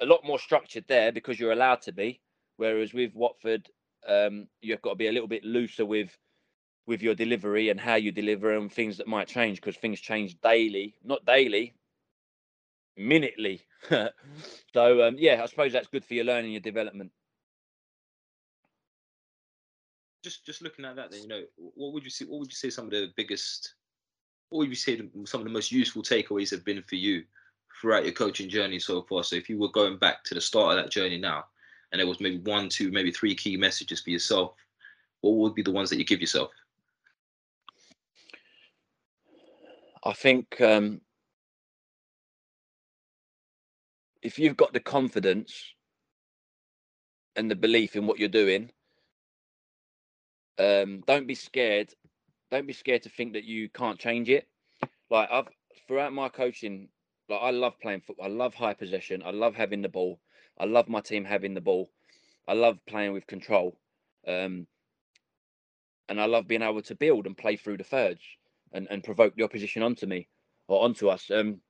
[0.00, 2.20] a lot more structured there because you're allowed to be.
[2.56, 3.68] Whereas with Watford,
[4.08, 6.16] um, you've got to be a little bit looser with
[6.86, 10.40] with your delivery and how you deliver and things that might change because things change
[10.40, 11.74] daily, not daily,
[13.00, 13.62] minutely.
[13.88, 17.10] so um, yeah, I suppose that's good for your learning, your development.
[20.22, 22.24] Just just looking at that, then you know, what would you see?
[22.26, 23.74] What would you say some of the biggest
[24.50, 27.24] what would you say some of the most useful takeaways have been for you
[27.80, 29.24] throughout your coaching journey so far?
[29.24, 31.44] So if you were going back to the start of that journey now,
[31.92, 34.54] and there was maybe one, two, maybe three key messages for yourself,
[35.22, 36.50] what would be the ones that you give yourself?
[40.04, 41.00] I think um,
[44.22, 45.74] if you've got the confidence
[47.36, 48.70] and the belief in what you're doing,
[50.58, 51.94] um, don't be scared
[52.50, 54.48] don't be scared to think that you can't change it.
[55.08, 55.48] Like I've
[55.86, 56.88] throughout my coaching,
[57.28, 58.26] like I love playing football.
[58.26, 59.22] I love high possession.
[59.24, 60.20] I love having the ball.
[60.58, 61.90] I love my team having the ball.
[62.46, 63.78] I love playing with control.
[64.26, 64.66] Um,
[66.08, 68.20] and I love being able to build and play through the thirds
[68.72, 70.28] and, and provoke the opposition onto me
[70.66, 71.30] or onto us.
[71.30, 71.60] Um,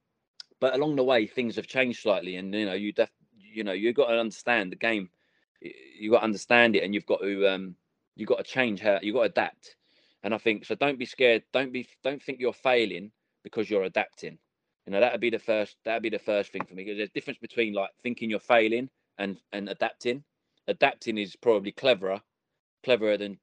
[0.61, 3.73] but along the way, things have changed slightly, and you know, you def, you know,
[3.73, 5.09] you've got to understand the game.
[5.61, 7.75] You got to understand it, and you've got to um,
[8.15, 9.77] you've got to change how you got to adapt.
[10.23, 10.75] And I think so.
[10.75, 11.43] Don't be scared.
[11.53, 11.89] Don't be.
[12.05, 13.11] Don't think you're failing
[13.43, 14.39] because you're adapting.
[14.87, 15.77] You know that'd be the first.
[15.85, 18.41] That'd be the first thing for me because there's a difference between like thinking you're
[18.41, 20.25] failing and and adapting.
[20.69, 22.21] Adapting is probably cleverer,
[22.85, 23.39] cleverer than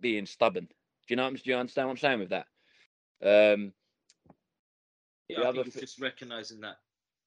[0.00, 0.64] being stubborn.
[0.64, 0.74] Do
[1.08, 1.30] you know?
[1.30, 2.46] Do you understand what I'm saying with that?
[3.22, 3.72] Um,
[5.28, 6.76] yeah, I think it's just recognizing that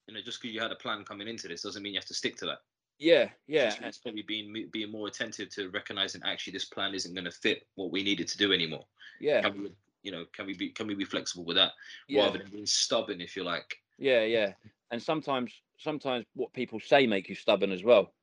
[0.07, 2.07] you know just because you had a plan coming into this doesn't mean you have
[2.07, 2.59] to stick to that.
[3.01, 3.73] Yeah, yeah.
[3.81, 7.65] It's probably being being more attentive to recognizing actually this plan isn't going to fit
[7.73, 8.85] what we needed to do anymore.
[9.19, 9.41] Yeah.
[9.41, 9.71] Can we,
[10.03, 11.71] you know, can we be can we be flexible with that
[12.07, 12.23] yeah.
[12.23, 13.75] rather than being stubborn, if you like?
[13.97, 14.53] Yeah, yeah.
[14.91, 18.13] And sometimes sometimes what people say make you stubborn as well.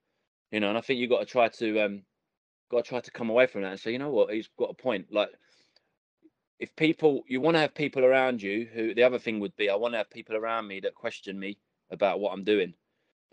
[0.52, 2.02] You know, and I think you've got to try to um
[2.70, 4.70] got to try to come away from that and say, you know what, he's got
[4.70, 5.06] a point.
[5.10, 5.30] Like
[6.58, 9.70] if people you want to have people around you who the other thing would be
[9.70, 11.58] I want to have people around me that question me
[11.90, 12.74] about what I'm doing.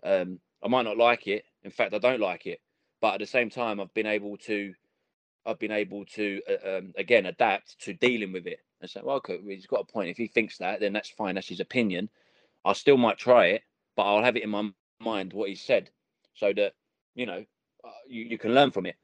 [0.04, 1.44] Um I might not like it.
[1.62, 2.60] In fact, I don't like it.
[3.00, 4.74] But at the same time, I've been able to,
[5.46, 9.16] I've been able to uh, um, again adapt to dealing with it and say, well,
[9.16, 10.10] okay, he's got a point.
[10.10, 11.36] If he thinks that, then that's fine.
[11.36, 12.08] That's his opinion.
[12.64, 13.62] I still might try it,
[13.96, 14.70] but I'll have it in my
[15.00, 15.90] mind what he said,
[16.34, 16.72] so that
[17.14, 17.44] you know
[17.84, 18.96] uh, you, you can learn from it.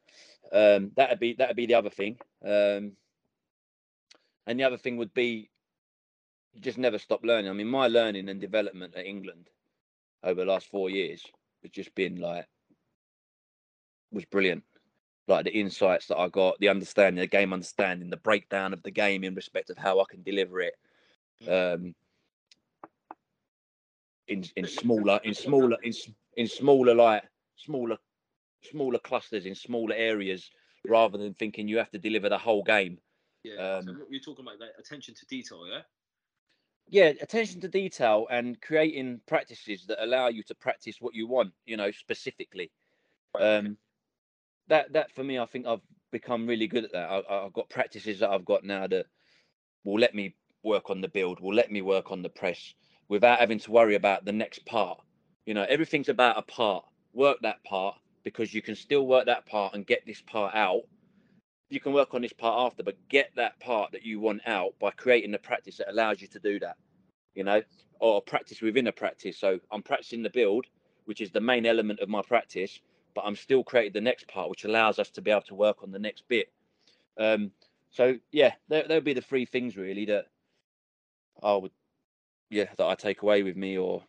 [0.51, 2.17] Um, that'd be that'd be the other thing.
[2.45, 2.93] Um,
[4.47, 5.49] and the other thing would be
[6.59, 7.49] just never stop learning.
[7.49, 9.49] I mean, my learning and development at England
[10.23, 11.23] over the last four years
[11.63, 12.47] has just been like
[14.11, 14.63] was brilliant.
[15.27, 18.91] Like the insights that I got, the understanding, the game understanding, the breakdown of the
[18.91, 20.75] game in respect of how I can deliver it.
[21.47, 21.95] Um,
[24.27, 25.93] in in smaller, in smaller, in
[26.37, 27.23] in smaller like
[27.55, 27.97] smaller,
[28.69, 30.49] smaller clusters in smaller areas,
[30.87, 32.97] rather than thinking you have to deliver the whole game.
[33.43, 35.81] Yeah, um, so you're talking about like attention to detail, yeah
[36.87, 41.53] yeah attention to detail and creating practices that allow you to practice what you want
[41.65, 42.69] you know specifically
[43.39, 43.77] um
[44.67, 45.79] that that for me i think i've
[46.11, 49.05] become really good at that I, have got practices that i've got now that
[49.83, 52.73] will let me work on the build, will let me work on the press
[53.09, 54.99] without having to worry about the next part.
[55.45, 56.85] You know, everything's about a part.
[57.13, 60.83] Work that part because you can still work that part and get this part out.
[61.73, 64.77] You can work on this part after, but get that part that you want out
[64.79, 66.77] by creating the practice that allows you to do that.
[67.33, 67.63] You know,
[67.99, 69.39] or practice within a practice.
[69.39, 70.67] So I'm practicing the build,
[71.05, 72.79] which is the main element of my practice,
[73.15, 75.77] but I'm still creating the next part, which allows us to be able to work
[75.81, 76.51] on the next bit.
[77.17, 77.51] Um,
[77.89, 80.25] so yeah, there there'll be the three things really that
[81.41, 81.71] I would,
[82.51, 84.03] yeah, that I take away with me, or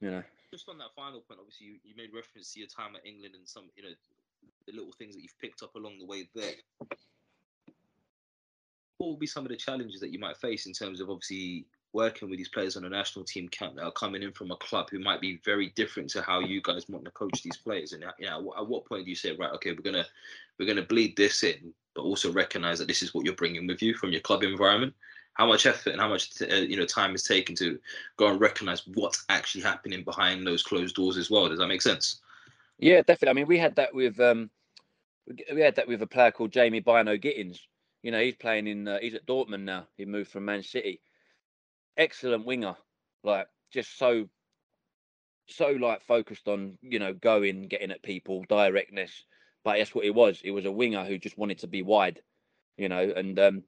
[0.00, 0.22] you know.
[0.52, 3.34] Just on that final point, obviously you, you made reference to your time at England
[3.34, 3.88] and some, you know,
[4.66, 6.54] the little things that you've picked up along the way there.
[8.98, 11.66] What will be some of the challenges that you might face in terms of obviously
[11.92, 14.56] working with these players on a national team camp that are coming in from a
[14.56, 17.92] club who might be very different to how you guys want to coach these players?
[17.92, 20.06] And you know, at what point do you say, right, okay, we're gonna
[20.58, 23.82] we're gonna bleed this in, but also recognize that this is what you're bringing with
[23.82, 24.94] you from your club environment?
[25.34, 27.78] How much effort and how much uh, you know time is taken to
[28.16, 31.48] go and recognize what's actually happening behind those closed doors as well?
[31.48, 32.20] Does that make sense?
[32.78, 33.30] Yeah, definitely.
[33.30, 34.50] I mean, we had that with um,
[35.52, 37.66] we had that with a player called Jamie Bynoe-Gittens.
[38.02, 39.88] You know, he's playing in uh, he's at Dortmund now.
[39.96, 41.00] He moved from Man City
[41.96, 42.76] excellent winger,
[43.24, 44.28] like just so
[45.48, 49.24] so like focused on you know going, getting at people, directness.
[49.64, 50.40] But that's what it was.
[50.44, 52.20] It was a winger who just wanted to be wide,
[52.76, 53.12] you know.
[53.16, 53.62] And um,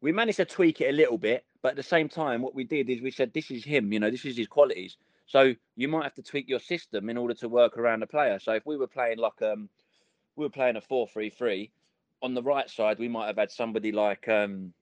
[0.00, 2.64] we managed to tweak it a little bit, but at the same time, what we
[2.64, 3.92] did is we said, "This is him.
[3.92, 4.96] You know, this is his qualities."
[5.26, 8.38] So you might have to tweak your system in order to work around the player.
[8.38, 9.68] So if we were playing like um,
[10.36, 11.70] we were playing a four-three-three,
[12.22, 14.72] on the right side we might have had somebody like um,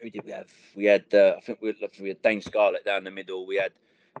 [0.00, 0.50] who did we have?
[0.74, 3.46] We had, uh, I think we had, we had Dane Scarlett down the middle.
[3.46, 3.72] We had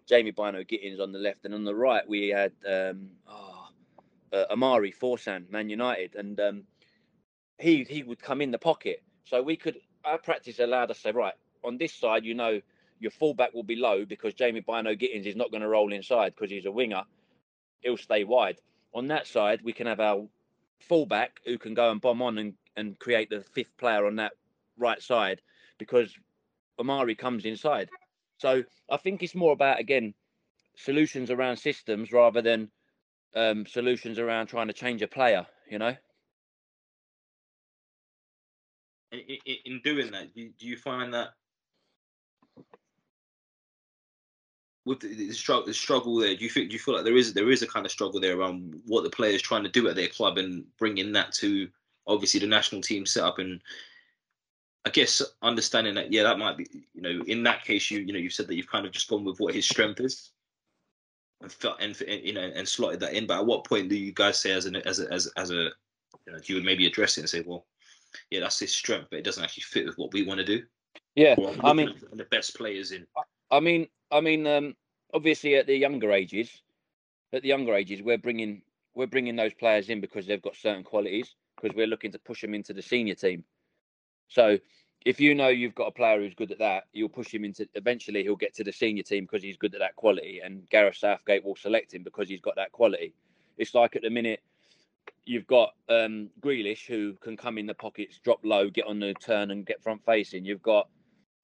[0.06, 3.68] Jamie Bynoe-Gittens on the left, and on the right we had um, oh,
[4.32, 6.62] uh, Amari Forson, Man United, and um,
[7.58, 9.02] he he would come in the pocket.
[9.24, 11.34] So we could our practice allowed us to say right
[11.64, 12.60] on this side, you know,
[13.02, 16.50] your fullback will be low because Jamie Bynoe-Gittens is not going to roll inside because
[16.50, 17.02] he's a winger.
[17.80, 18.58] He'll stay wide.
[18.94, 20.24] On that side, we can have our
[20.78, 24.32] fullback who can go and bomb on and, and create the fifth player on that
[24.78, 25.42] right side
[25.78, 26.14] because
[26.78, 27.90] Amari comes inside.
[28.38, 30.14] So I think it's more about again
[30.76, 32.70] solutions around systems rather than
[33.34, 35.44] um, solutions around trying to change a player.
[35.68, 35.96] You know.
[39.10, 39.20] In,
[39.64, 41.30] in doing that, do do you find that
[44.84, 47.16] with the, the, struggle, the struggle there, do you think do you feel like there
[47.16, 49.88] is there is a kind of struggle there around what the players trying to do
[49.88, 51.68] at their club and bringing that to
[52.06, 53.62] obviously the national team setup and
[54.84, 58.12] I guess understanding that, yeah, that might be, you know, in that case, you, you
[58.12, 60.30] know, you've said that you've kind of just gone with what his strength is,
[61.40, 63.26] and felt, and you know, and slotted that in.
[63.26, 65.70] But at what point do you guys say, as an, as a, as as a,
[66.26, 67.66] you know, you would maybe address it and say, well,
[68.30, 70.64] yeah, that's his strength, but it doesn't actually fit with what we want to do.
[71.14, 73.06] Yeah, I mean, the best players in.
[73.52, 74.74] I mean, I mean, um,
[75.12, 76.62] obviously at the younger ages,
[77.32, 78.62] at the younger ages, we're bringing
[78.94, 82.40] we're bringing those players in because they've got certain qualities because we're looking to push
[82.40, 83.44] them into the senior team.
[84.28, 84.58] So
[85.04, 87.68] if you know you've got a player who's good at that, you'll push him into.
[87.74, 90.96] Eventually, he'll get to the senior team because he's good at that quality, and Gareth
[90.96, 93.14] Southgate will select him because he's got that quality.
[93.58, 94.40] It's like at the minute
[95.24, 99.14] you've got um, Grealish who can come in the pockets, drop low, get on the
[99.14, 100.44] turn, and get front facing.
[100.44, 100.88] You've got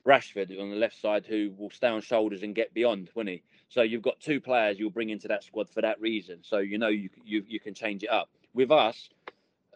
[0.06, 3.42] Rashford on the left side who will stay on shoulders and get beyond, won't he?
[3.68, 6.38] So you've got two players you'll bring into that squad for that reason.
[6.42, 8.28] So you know you you you can change it up.
[8.54, 9.10] With us,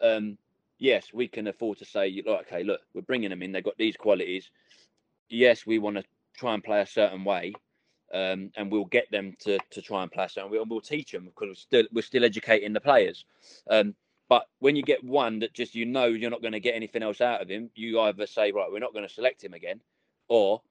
[0.01, 0.37] um,
[0.79, 3.51] yes, we can afford to say, okay, look, we're bringing them in.
[3.51, 4.49] They've got these qualities.
[5.29, 6.03] Yes, we want to
[6.35, 7.53] try and play a certain way,
[8.13, 11.11] um, and we'll get them to to try and play a way, and we'll teach
[11.11, 13.25] them because we're still we're still educating the players.
[13.69, 13.95] Um,
[14.29, 17.03] but when you get one that just you know you're not going to get anything
[17.03, 19.79] else out of him, you either say, right, we're not going to select him again,
[20.33, 20.61] or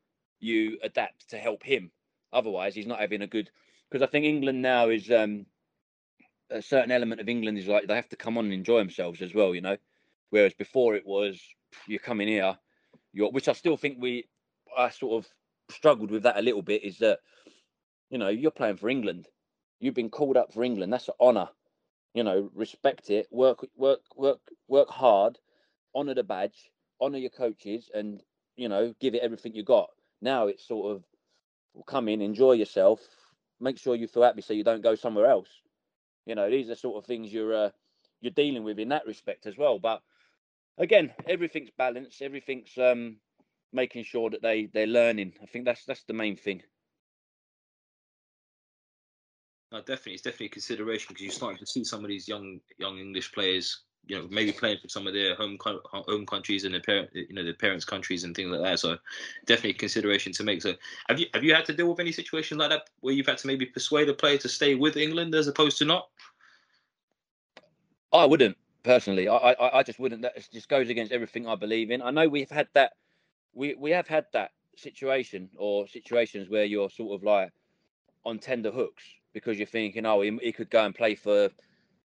[0.41, 1.93] you adapt to help him.
[2.33, 3.49] Otherwise, he's not having a good.
[3.89, 5.47] Because I think England now is um,
[6.51, 9.23] a certain element of England is like they have to come on and enjoy themselves
[9.23, 9.55] as well.
[9.55, 9.77] You know,
[10.31, 11.39] Whereas before it was
[11.87, 12.57] you're coming here,
[13.13, 14.27] you're which I still think we
[14.77, 15.31] I sort of
[15.71, 17.21] struggled with that a little bit is that
[18.11, 19.29] you know you're playing for England,
[19.79, 20.93] you've been called up for England.
[20.93, 21.51] That's an honour.
[22.15, 25.39] You know, respect it, work, work, work, work hard,
[25.95, 28.23] honour the badge, honour your coaches, and
[28.57, 29.91] you know give it everything you got.
[30.21, 31.05] Now it's sort of
[31.75, 33.01] well, come in, enjoy yourself,
[33.61, 35.49] make sure you feel happy, so you don't go somewhere else.
[36.27, 37.71] You know, these are sort of things you're uh,
[38.21, 39.79] you're dealing with in that respect as well.
[39.79, 40.03] But
[40.79, 42.23] again, everything's balanced.
[42.23, 43.17] Everything's um,
[43.73, 45.33] making sure that they they're learning.
[45.43, 46.63] I think that's that's the main thing.
[49.73, 52.61] No, definitely, it's definitely a consideration because you're starting to see some of these young
[52.79, 56.75] young English players you know maybe playing for some of their home home countries and
[56.75, 58.79] their parent you know their parents' countries and things like that.
[58.81, 58.97] So
[59.47, 60.63] definitely a consideration to make.
[60.63, 60.75] So
[61.09, 63.39] have you have you had to deal with any situation like that where you've had
[63.39, 66.09] to maybe persuade a player to stay with England as opposed to not?
[68.13, 69.29] I wouldn't personally.
[69.29, 70.23] I I, I just wouldn't.
[70.23, 72.03] That just goes against everything I believe in.
[72.03, 72.93] I know we've had that.
[73.55, 77.53] We we have had that situation or situations where you're sort of like
[78.25, 81.51] on tender hooks because you're thinking, oh, he, he could go and play for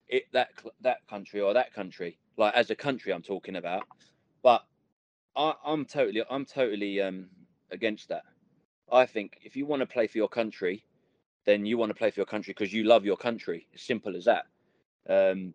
[0.08, 0.50] it that
[0.82, 2.18] that country or that country.
[2.38, 3.84] Like as a country, I'm talking about.
[4.44, 4.64] But
[5.36, 7.28] I, I'm totally I'm totally um,
[7.72, 8.24] against that.
[8.92, 10.86] I think if you want to play for your country,
[11.46, 13.68] then you want to play for your country because you love your country.
[13.76, 14.46] Simple as that.
[15.08, 15.54] Um,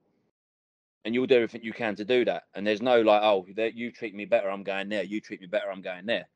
[1.05, 2.45] and you'll do everything you can to do that.
[2.55, 5.03] And there's no like, oh, you treat me better, I'm going there.
[5.03, 6.29] You treat me better, I'm going there.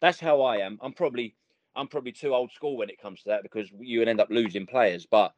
[0.00, 0.78] That's how I am.
[0.82, 1.34] I'm probably
[1.74, 4.28] I'm probably too old school when it comes to that because you would end up
[4.30, 5.06] losing players.
[5.06, 5.32] But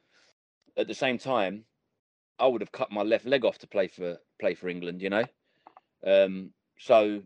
[0.77, 1.65] at the same time,
[2.39, 5.03] I would have cut my left leg off to play for play for England.
[5.03, 5.25] You know,
[6.07, 7.23] um, so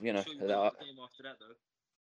[0.00, 0.22] you know.
[0.22, 0.72] Sure you that,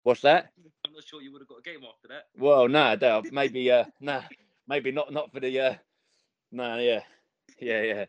[0.02, 0.50] what's that?
[0.86, 2.26] I'm not sure you would have got a game after that.
[2.38, 4.22] Well, no, nah, maybe, uh, nah,
[4.68, 5.74] maybe not, not for the, uh,
[6.52, 7.00] nah, yeah,
[7.58, 8.04] yeah,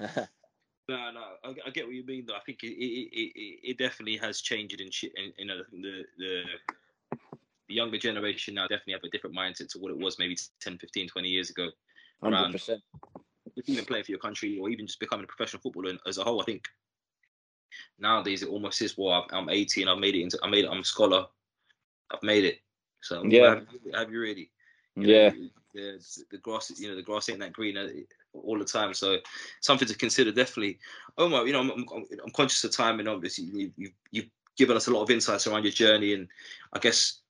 [0.00, 0.26] yeah.
[0.90, 2.24] No, no, I, I, get what you mean.
[2.26, 4.88] Though I think it it, it, it definitely has changed in.
[5.36, 6.42] You know, the, the
[7.68, 10.78] the younger generation now definitely have a different mindset to what it was maybe 10,
[10.78, 11.68] 15, 20 years ago.
[12.22, 12.80] 100%.
[13.66, 16.40] even playing for your country or even just becoming a professional footballer as a whole.
[16.40, 16.66] I think
[17.98, 18.96] nowadays it almost is.
[18.96, 19.86] Well, I'm 18.
[19.88, 20.38] I've made it into.
[20.42, 20.70] I made it.
[20.70, 21.26] I'm a scholar.
[22.10, 22.58] I've made it.
[23.00, 24.50] So yeah, have, have you really?
[24.96, 25.28] You yeah.
[25.28, 27.76] Know, the, the grass, you know, the grass ain't that green
[28.32, 28.94] all the time.
[28.94, 29.18] So
[29.60, 30.78] something to consider definitely.
[31.16, 34.30] Oh Omer, you know, I'm, I'm, I'm conscious of time, and obviously you, you, you've
[34.56, 36.26] given us a lot of insights around your journey, and
[36.72, 37.20] I guess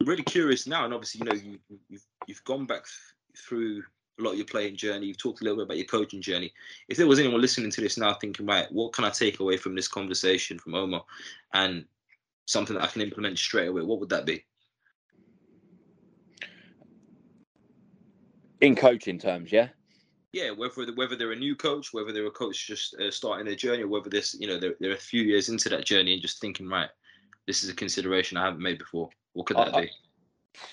[0.00, 0.84] I'm really curious now.
[0.84, 1.58] And obviously, you know, you,
[1.88, 2.84] you've you've gone back
[3.36, 3.82] through
[4.18, 5.06] a lot of your playing journey.
[5.06, 6.52] You've talked a little bit about your coaching journey.
[6.88, 9.56] If there was anyone listening to this now, thinking, right, what can I take away
[9.56, 11.00] from this conversation from Omer,
[11.52, 11.84] and
[12.46, 14.44] something that I can implement straight away, what would that be?
[18.60, 19.68] in coaching terms, yeah.
[20.32, 23.56] Yeah, whether whether they're a new coach, whether they're a coach just uh, starting their
[23.56, 26.22] journey, or whether this, you know, they're, they're a few years into that journey and
[26.22, 26.88] just thinking, right,
[27.46, 29.10] this is a consideration I haven't made before.
[29.32, 29.90] What could that I, be?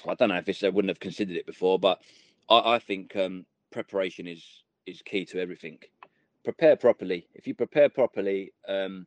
[0.05, 2.01] I, I, don't know if it's, I wouldn't have considered it before, but
[2.49, 4.43] I, I think um, preparation is
[4.85, 5.79] is key to everything.
[6.43, 7.27] Prepare properly.
[7.35, 9.05] If you prepare properly, um,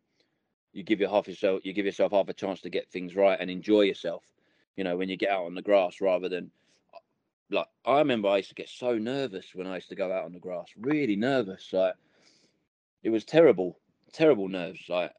[0.72, 3.38] you give your half yourself, you give yourself half a chance to get things right
[3.40, 4.24] and enjoy yourself.
[4.76, 6.50] You know, when you get out on the grass rather than
[7.50, 10.24] like I remember I used to get so nervous when I used to go out
[10.24, 11.72] on the grass, really nervous.
[11.72, 11.94] Like
[13.02, 13.78] it was terrible,
[14.12, 14.80] terrible nerves.
[14.88, 15.12] Like,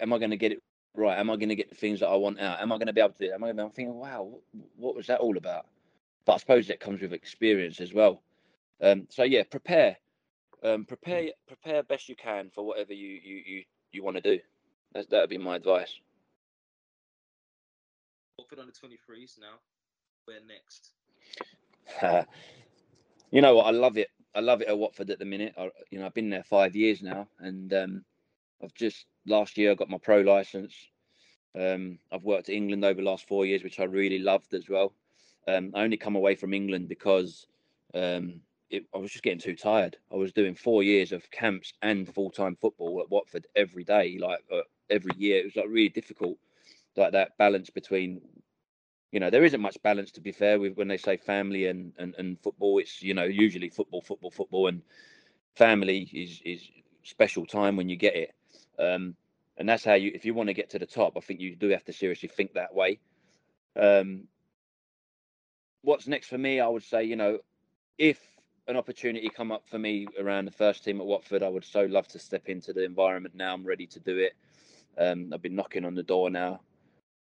[0.00, 0.62] am I going to get it
[0.94, 1.18] right?
[1.18, 2.60] Am I going to get the things that I want out?
[2.60, 3.32] Am I going to be able to do?
[3.32, 4.28] Am I going to be thinking, wow,
[4.76, 5.66] what, was that all about?
[6.24, 8.22] But I suppose that comes with experience as well.
[8.82, 9.96] Um, so yeah, prepare,
[10.64, 13.62] um, prepare, prepare best you can for whatever you you you,
[13.92, 14.38] you want to do.
[14.92, 16.00] That that would be my advice.
[18.48, 19.58] Put on the 23s now.
[20.24, 20.92] Where next?
[23.30, 23.66] you know what?
[23.66, 24.08] I love it.
[24.34, 25.54] I love it at Watford at the minute.
[25.58, 28.04] I, you know, I've been there five years now, and um,
[28.62, 30.74] I've just last year I got my pro license.
[31.58, 34.68] Um, I've worked at England over the last four years, which I really loved as
[34.68, 34.92] well.
[35.48, 37.46] Um, I only come away from England because
[37.94, 38.40] um,
[38.70, 39.96] it, I was just getting too tired.
[40.12, 44.18] I was doing four years of camps and full time football at Watford every day,
[44.20, 45.40] like uh, every year.
[45.40, 46.38] It was like really difficult,
[46.96, 48.20] like that balance between
[49.12, 51.92] you know there isn't much balance to be fair with when they say family and,
[51.98, 54.82] and and football it's you know usually football football football and
[55.56, 56.68] family is is
[57.02, 58.34] special time when you get it
[58.80, 59.14] um
[59.56, 61.54] and that's how you if you want to get to the top i think you
[61.56, 62.98] do have to seriously think that way
[63.78, 64.24] um
[65.82, 67.38] what's next for me i would say you know
[67.98, 68.20] if
[68.68, 71.84] an opportunity come up for me around the first team at watford i would so
[71.84, 74.32] love to step into the environment now i'm ready to do it
[74.98, 76.60] um i've been knocking on the door now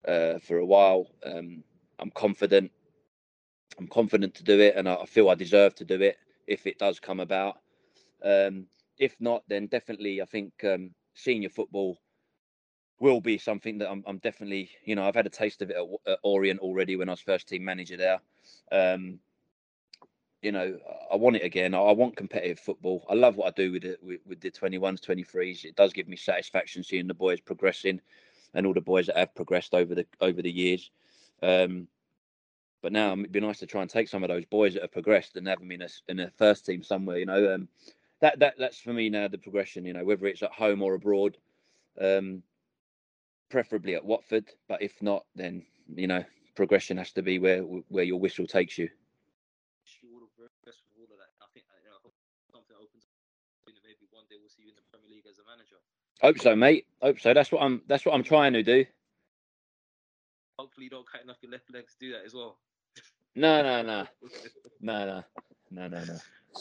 [0.07, 1.07] uh, for a while.
[1.25, 1.63] Um,
[1.99, 2.71] I'm confident.
[3.79, 6.17] I'm confident to do it, and I feel I deserve to do it
[6.47, 7.59] if it does come about.
[8.23, 8.67] Um,
[8.99, 11.99] if not, then definitely I think um, senior football
[13.01, 15.77] will be something that I'm, I'm, definitely, you know, I've had a taste of it
[15.77, 18.21] at, at Orient already when I was first team manager there.
[18.73, 19.19] Um,
[20.43, 20.79] you know,
[21.13, 21.75] I want it again.
[21.75, 23.05] I want competitive football.
[23.11, 25.65] I love what I do with it with, with the 21s, 23s.
[25.65, 28.01] It does give me satisfaction seeing the boys progressing
[28.55, 30.91] and all the boys that have progressed over the over the years.
[31.43, 31.89] Um,
[32.83, 34.93] but now it'd be nice to try and take some of those boys that have
[34.93, 37.19] progressed and have them in a in a first team somewhere.
[37.19, 37.69] You know, um,
[38.21, 39.85] that that that's for me now the progression.
[39.85, 41.37] You know, whether it's at home or abroad,
[42.01, 42.43] um,
[43.51, 44.47] preferably at Watford.
[44.69, 45.65] But if not, then
[45.95, 46.25] you know,
[46.55, 48.89] progression has to be where where your whistle takes you.
[56.23, 56.87] Hope so, mate.
[57.03, 57.35] Hope so.
[57.35, 57.83] That's what I'm.
[57.87, 58.85] That's what I'm trying to do.
[60.59, 62.57] Hopefully, you don't cut enough your left leg to do that as well.
[63.35, 64.07] No, no, no,
[64.81, 65.23] no,
[65.71, 66.19] no, no, no.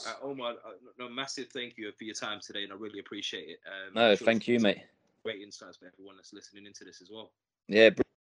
[0.07, 3.47] Uh, Omer, uh, no, massive thank you for your time today, and I really appreciate
[3.49, 3.59] it.
[3.65, 4.79] Um, No, sure thank you, mate.
[5.23, 7.31] Great insights for everyone that's listening into this as well.
[7.67, 7.89] Yeah,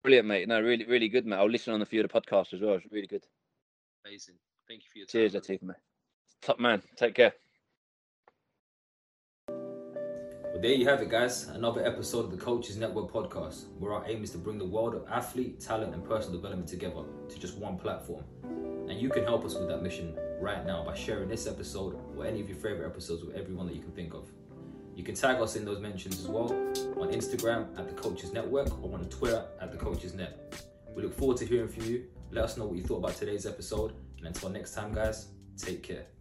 [0.02, 0.48] brilliant, mate.
[0.48, 1.36] No, really, really good, mate.
[1.36, 2.74] I'll listen on a few of the podcasts as well.
[2.74, 3.24] It's really good.
[4.06, 4.36] Amazing.
[4.68, 5.12] Thank you for your time.
[5.12, 5.46] Cheers, brother.
[5.46, 5.76] Latif, mate.
[6.40, 6.82] Top man.
[6.96, 7.34] Take care.
[9.48, 11.48] Well, there you have it, guys.
[11.48, 14.94] Another episode of the Coaches Network podcast, where our aim is to bring the world
[14.94, 18.24] of athlete, talent, and personal development together to just one platform.
[18.88, 22.26] And you can help us with that mission right now by sharing this episode or
[22.26, 24.30] any of your favorite episodes with everyone that you can think of.
[24.96, 28.82] You can tag us in those mentions as well on Instagram at the Coaches Network
[28.82, 30.64] or on Twitter at the Coaches Net.
[30.96, 32.06] We look forward to hearing from you.
[32.32, 33.92] Let us know what you thought about today's episode.
[34.16, 36.17] And until next time, guys, take care.